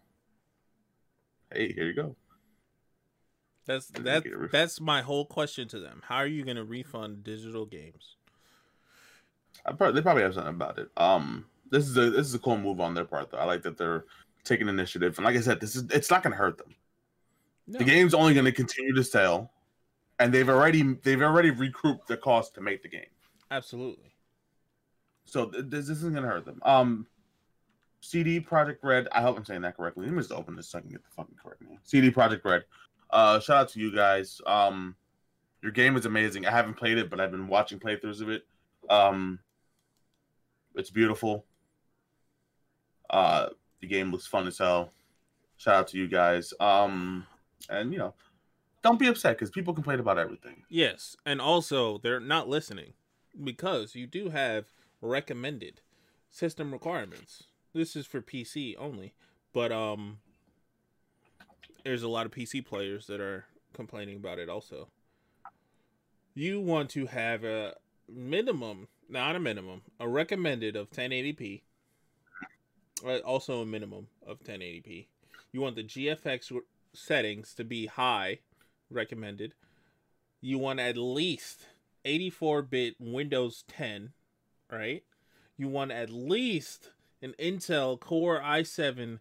[1.52, 2.16] hey, here you go.
[3.66, 4.24] That's Did you that.
[4.24, 4.52] get a refund?
[4.52, 6.02] That's my whole question to them.
[6.06, 8.16] How are you going to refund digital games?
[9.66, 10.90] I probably, they probably have something about it.
[10.98, 13.38] Um, this is a this is a cool move on their part, though.
[13.38, 14.06] I like that they're
[14.44, 16.76] taking initiative, and like I said, this is it's not going to hurt them.
[17.68, 17.80] No.
[17.80, 19.52] The game's only going to continue to sell,
[20.20, 23.06] and they've already they've already recouped the cost to make the game,
[23.52, 24.14] Absolutely.
[25.26, 26.60] so th- this, this isn't going to hurt them.
[26.64, 27.08] Um,
[28.02, 29.08] CD Projekt Red.
[29.14, 30.06] I hope I'm saying that correctly.
[30.06, 31.80] Let me just open this so I can get the fucking correct name.
[31.84, 32.66] CD Projekt Red.
[33.10, 34.42] Uh, shout out to you guys.
[34.46, 34.96] Um,
[35.62, 36.46] your game is amazing.
[36.46, 38.46] I haven't played it, but I've been watching playthroughs of it.
[38.90, 39.40] Um,
[40.76, 41.46] it's beautiful.
[43.10, 43.50] Uh,
[43.82, 44.92] the game looks fun as hell.
[45.58, 46.54] Shout out to you guys.
[46.60, 47.28] Um,
[47.70, 48.14] and you know,
[48.82, 50.64] don't be upset because people complain about everything.
[50.70, 52.94] Yes, and also they're not listening
[53.42, 54.66] because you do have
[55.02, 55.82] recommended
[56.30, 57.44] system requirements.
[57.74, 59.14] This is for PC only,
[59.54, 60.20] but um,
[61.84, 64.50] there's a lot of PC players that are complaining about it.
[64.50, 64.90] Also,
[66.34, 67.76] you want to have a
[68.08, 71.62] minimum, not a minimum, a recommended of 1080p.
[73.06, 75.08] uh, Also, a minimum of 1080p.
[75.52, 76.52] You want the GFX
[76.94, 78.40] settings to be high,
[78.90, 79.54] recommended.
[80.42, 81.68] You want at least
[82.06, 84.12] 84-bit Windows 10,
[84.72, 85.04] right?
[85.58, 86.92] You want at least
[87.22, 89.20] an Intel Core i7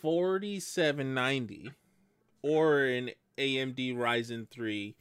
[0.00, 1.72] 4790
[2.42, 4.94] or an AMD Ryzen 3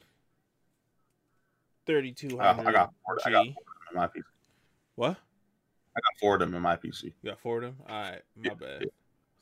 [1.86, 2.94] 3200 Uh, I got
[3.26, 3.48] I got
[3.92, 3.96] G.
[3.96, 4.24] four of them in my PC.
[4.96, 5.18] What?
[5.96, 7.04] I got four of them in my PC.
[7.22, 7.76] You got four of them?
[7.88, 8.82] All right, my Yeah, bad.
[8.82, 8.88] yeah.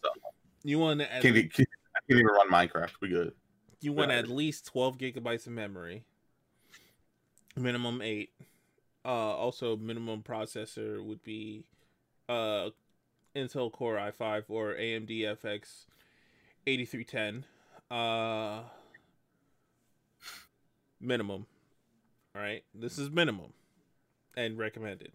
[0.03, 0.09] So-
[0.63, 2.93] You want at Can't, e- can't, I can't even run Minecraft.
[3.01, 3.33] We good.
[3.81, 4.17] You want Yeah.
[4.19, 6.03] at least 12 gigabytes of memory.
[7.55, 8.31] Minimum 8.
[9.03, 11.63] Uh also minimum processor would be
[12.27, 12.71] uh
[13.35, 15.85] Intel Core i5 or AMD FX
[16.65, 17.45] 8310.
[17.91, 18.63] Uh
[20.99, 21.45] minimum.
[22.35, 22.63] All right?
[22.73, 23.53] This is minimum
[24.35, 25.11] and recommended.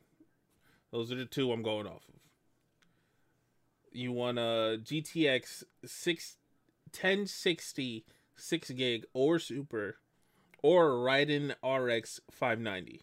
[0.90, 2.20] Those are the two I'm going off of.
[3.92, 6.36] You want a GTX 6
[6.92, 8.04] 1060
[8.36, 9.96] 6 gig or super
[10.62, 13.02] or Radeon RX 590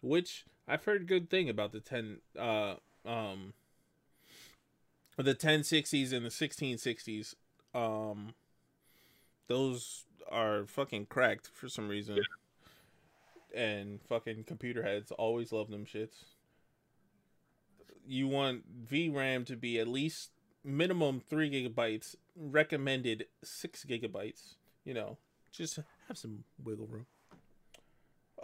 [0.00, 2.74] which I've heard good thing about the 10 uh
[3.04, 3.52] um
[5.16, 7.34] the 1060s and the 1660s
[7.74, 8.34] um
[9.48, 12.18] those are fucking cracked for some reason
[13.56, 16.24] and fucking computer heads always love them shits.
[18.06, 20.30] You want VRAM to be at least
[20.62, 24.54] minimum 3 gigabytes recommended 6 gigabytes
[24.84, 25.18] you know.
[25.50, 27.06] Just have some wiggle room.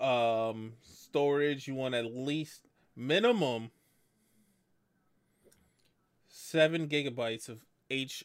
[0.01, 2.63] Um storage you want at least
[2.97, 3.71] minimum
[6.29, 8.25] 7 gigabytes of h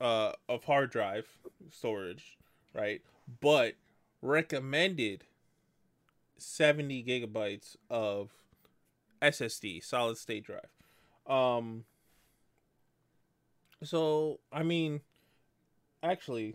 [0.00, 1.26] uh of hard drive
[1.70, 2.36] storage
[2.74, 3.00] right?
[3.40, 3.74] But
[4.20, 5.24] recommended
[6.38, 8.30] 70 gigabytes of
[9.22, 10.68] ssd solid state drive
[11.26, 11.84] um
[13.82, 15.00] so i mean
[16.02, 16.54] actually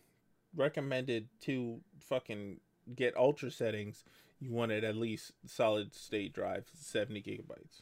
[0.55, 2.59] recommended to fucking
[2.95, 4.03] get ultra settings
[4.39, 7.81] you wanted at least solid state drive 70 gigabytes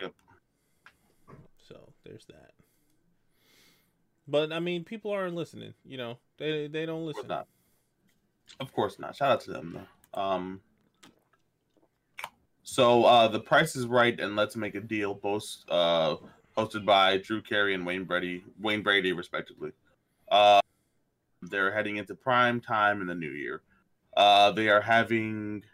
[0.00, 0.12] Yep.
[1.68, 2.52] so there's that
[4.26, 7.46] but i mean people aren't listening you know they they don't Of course listen not.
[8.58, 9.14] Of course not.
[9.14, 9.78] Shout out to them
[10.12, 10.20] though.
[10.20, 10.60] Um.
[12.70, 16.14] So uh, the Price is Right and Let's Make a Deal, both uh,
[16.56, 19.72] hosted by Drew Carey and Wayne Brady, Wayne Brady, respectively.
[20.30, 20.60] Uh,
[21.42, 23.62] they're heading into prime time in the new year.
[24.16, 25.64] Uh, they are having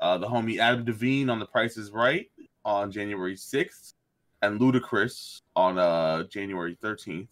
[0.00, 2.28] uh, the homie Adam DeVine on The Price is Right
[2.64, 3.94] on January 6th
[4.42, 7.28] and Ludacris on uh, January 13th.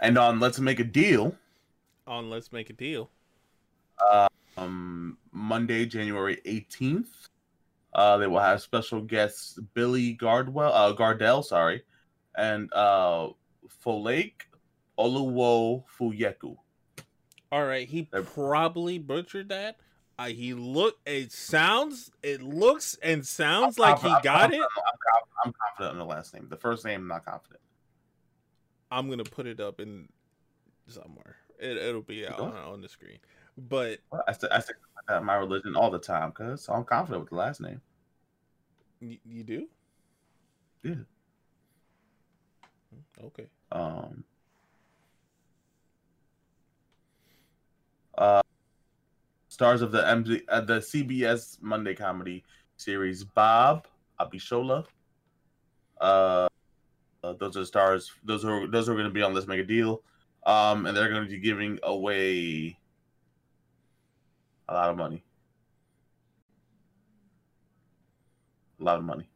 [0.00, 1.36] And on Let's Make a Deal,
[2.08, 3.08] on let's make a deal
[4.58, 7.06] um, Monday, January 18th.
[7.94, 11.82] Uh, they will have special guests Billy Gardwell, uh, Gardell, sorry,
[12.36, 13.28] and uh,
[13.84, 14.42] Folake
[14.98, 16.56] Oluwo Fuyeku.
[17.52, 19.76] all right he They're- probably butchered that
[20.18, 24.60] uh, he look it sounds it looks and sounds like he I'm- got I'm- it
[24.60, 26.48] I'm, I'm confident in the last name.
[26.50, 27.60] The first name, I'm not confident.
[28.90, 30.08] i'm gonna put it up in
[30.88, 33.18] somewhere it, it'll be out on, on the screen
[33.56, 34.76] but Well, I stick I stick
[35.08, 37.80] that my religion all the time because I'm confident with the last name.
[39.00, 39.66] y- you do
[40.82, 40.94] Yeah.
[43.22, 44.24] okay Um,
[48.16, 48.40] uh,
[49.48, 52.44] stars of the MZ, uh, the CBS Monday comedy
[52.76, 53.86] series Bob
[54.20, 54.86] Abishola.
[56.00, 56.48] Uh,
[57.24, 58.12] uh, those are stars.
[58.24, 60.02] Those are those are going to be on Let's Make a Deal.
[60.46, 62.78] Um, and they're going to be giving away
[64.68, 65.22] a lot of money.
[68.80, 69.28] A lot of money.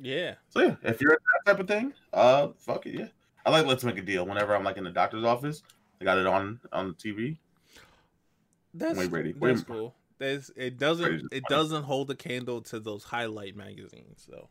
[0.00, 3.08] yeah So yeah, if you're that type of thing, uh, fuck it, yeah.
[3.44, 4.26] I like Let's Make a Deal.
[4.26, 5.62] Whenever I'm like in the doctor's office,
[6.00, 7.38] I got it on on the TV.
[8.74, 9.34] That's Wayne Brady.
[9.40, 9.94] That's cool.
[10.18, 14.48] There's, it doesn't it doesn't hold a candle to those highlight magazines though.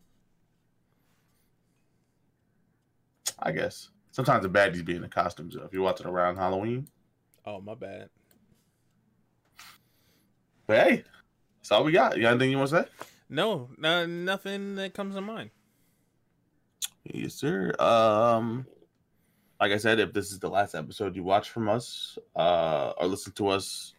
[3.40, 5.56] I guess sometimes the baddies be in the costumes.
[5.56, 6.88] Though, if you're watching around Halloween,
[7.46, 8.10] Oh my bad.
[10.66, 11.04] but hey,
[11.58, 12.16] that's all we got.
[12.16, 12.90] You got anything you want to say?
[13.30, 15.50] No, no, nothing that comes to mind.
[17.04, 17.74] Yes, sir.
[17.80, 18.66] Um,
[19.60, 23.08] like I said, if this is the last episode you watch from us, uh, or
[23.08, 23.94] listen to us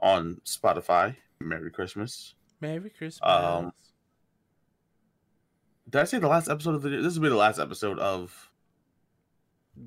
[0.00, 2.34] on Spotify, Merry Christmas.
[2.60, 3.20] Merry Christmas.
[3.22, 3.72] Um,
[5.88, 7.02] Did I say the last episode of the year?
[7.02, 8.49] This will be the last episode of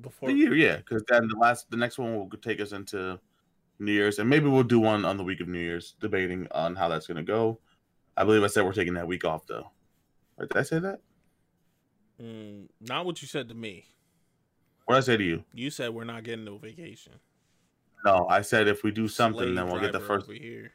[0.00, 3.18] Before the year, yeah, because then the last, the next one will take us into
[3.78, 6.74] New Year's, and maybe we'll do one on the week of New Year's, debating on
[6.74, 7.58] how that's going to go.
[8.16, 9.70] I believe I said we're taking that week off, though.
[10.38, 11.00] Did I say that?
[12.20, 13.86] Mm, not what you said to me.
[14.86, 15.44] What I say to you?
[15.52, 17.12] You said we're not getting no vacation.
[18.04, 20.30] No, I said if we do something, Slave then we'll get the first.
[20.30, 20.72] here.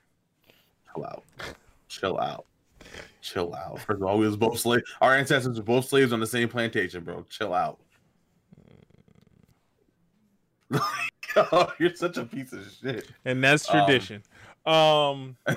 [0.93, 1.23] chill out,
[1.87, 2.45] chill out,
[3.21, 3.79] chill out.
[3.81, 4.83] First of all, we was both slaves.
[4.99, 7.23] Our ancestors were both slaves on the same plantation, bro.
[7.29, 7.79] Chill out.
[11.35, 13.09] oh, you're such a piece of shit.
[13.25, 14.23] And that's tradition.
[14.65, 15.37] Um,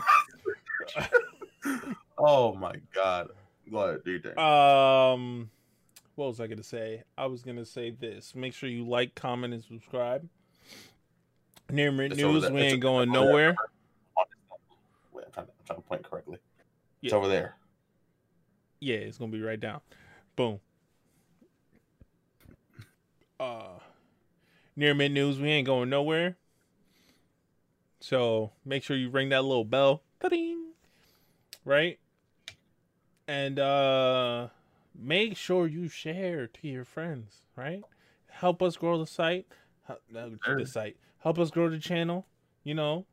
[2.19, 3.31] oh my god.
[3.71, 4.39] Go ahead, do your thing.
[4.39, 5.51] um,
[6.15, 7.03] what was I gonna say?
[7.17, 8.35] I was gonna say this.
[8.35, 10.29] Make sure you like, comment, and subscribe.
[11.71, 13.57] Near News, we ain't going nowhere.
[15.13, 16.39] Wait, I'm trying, to, I'm trying to point correctly.
[17.03, 17.57] It's over there.
[18.81, 19.81] Yeah, it's gonna be right down.
[20.37, 20.61] Boom.
[23.41, 23.79] Uh
[24.77, 26.37] near mid news, we ain't going nowhere.
[28.01, 30.03] So make sure you ring that little bell.
[30.21, 30.73] Ta-ding.
[31.65, 31.99] Right?
[33.29, 34.49] And uh
[34.99, 37.83] make sure you share to your friends, right?
[38.29, 39.47] Help us grow the site.
[39.89, 40.97] Uh, The site.
[41.19, 42.27] Help us grow the channel.
[42.65, 43.07] You know,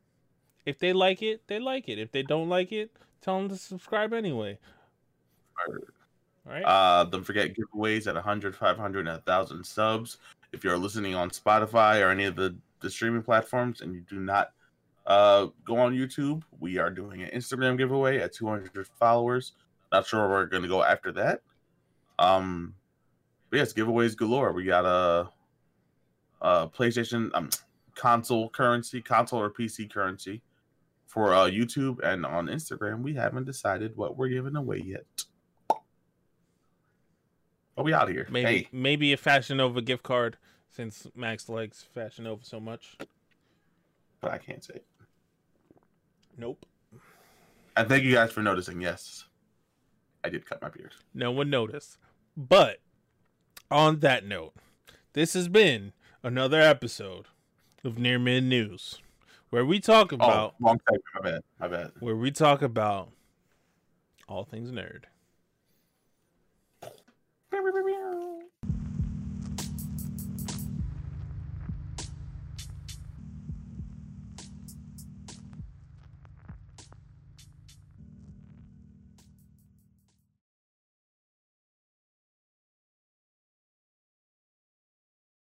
[0.66, 2.00] if they like it, they like it.
[2.00, 2.92] If they don't like it,
[3.22, 4.58] tell them to subscribe anyway.
[5.68, 5.76] All
[6.54, 6.64] right.
[6.64, 10.18] Uh, don't forget giveaways at 100, 500, and 1,000 subs.
[10.52, 14.20] If you're listening on Spotify or any of the, the streaming platforms and you do
[14.20, 14.52] not
[15.06, 19.54] uh, go on YouTube, we are doing an Instagram giveaway at 200 followers.
[19.92, 21.42] Not sure where we're going to go after that.
[22.18, 22.76] Um,
[23.50, 24.54] but yes, giveaways galore.
[24.54, 25.30] We got a,
[26.42, 27.50] a PlayStation um,
[27.96, 30.42] console currency, console or PC currency
[31.08, 35.26] for uh, YouTube, and on Instagram, we haven't decided what we're giving away yet.
[37.80, 38.28] But we out of here.
[38.30, 40.36] Maybe Hey, maybe a Fashion Nova gift card
[40.70, 42.98] since Max likes Fashion Nova so much.
[44.20, 44.74] but I can't say.
[44.74, 44.86] it.
[46.38, 46.66] Nope.
[47.78, 48.82] And thank you guys for noticing.
[48.82, 49.24] Yes,
[50.26, 50.92] I did cut my beard.
[51.14, 51.98] No one noticed.
[52.36, 52.82] But
[53.72, 54.56] on that note,
[55.14, 57.28] this has been another episode
[57.86, 59.00] of Near Mid News,
[59.52, 61.04] where we talk oh, about oh, wrong segment.
[61.16, 61.42] My bad.
[61.62, 61.92] My bad.
[62.02, 63.12] where we talk about
[64.28, 65.04] all things nerd.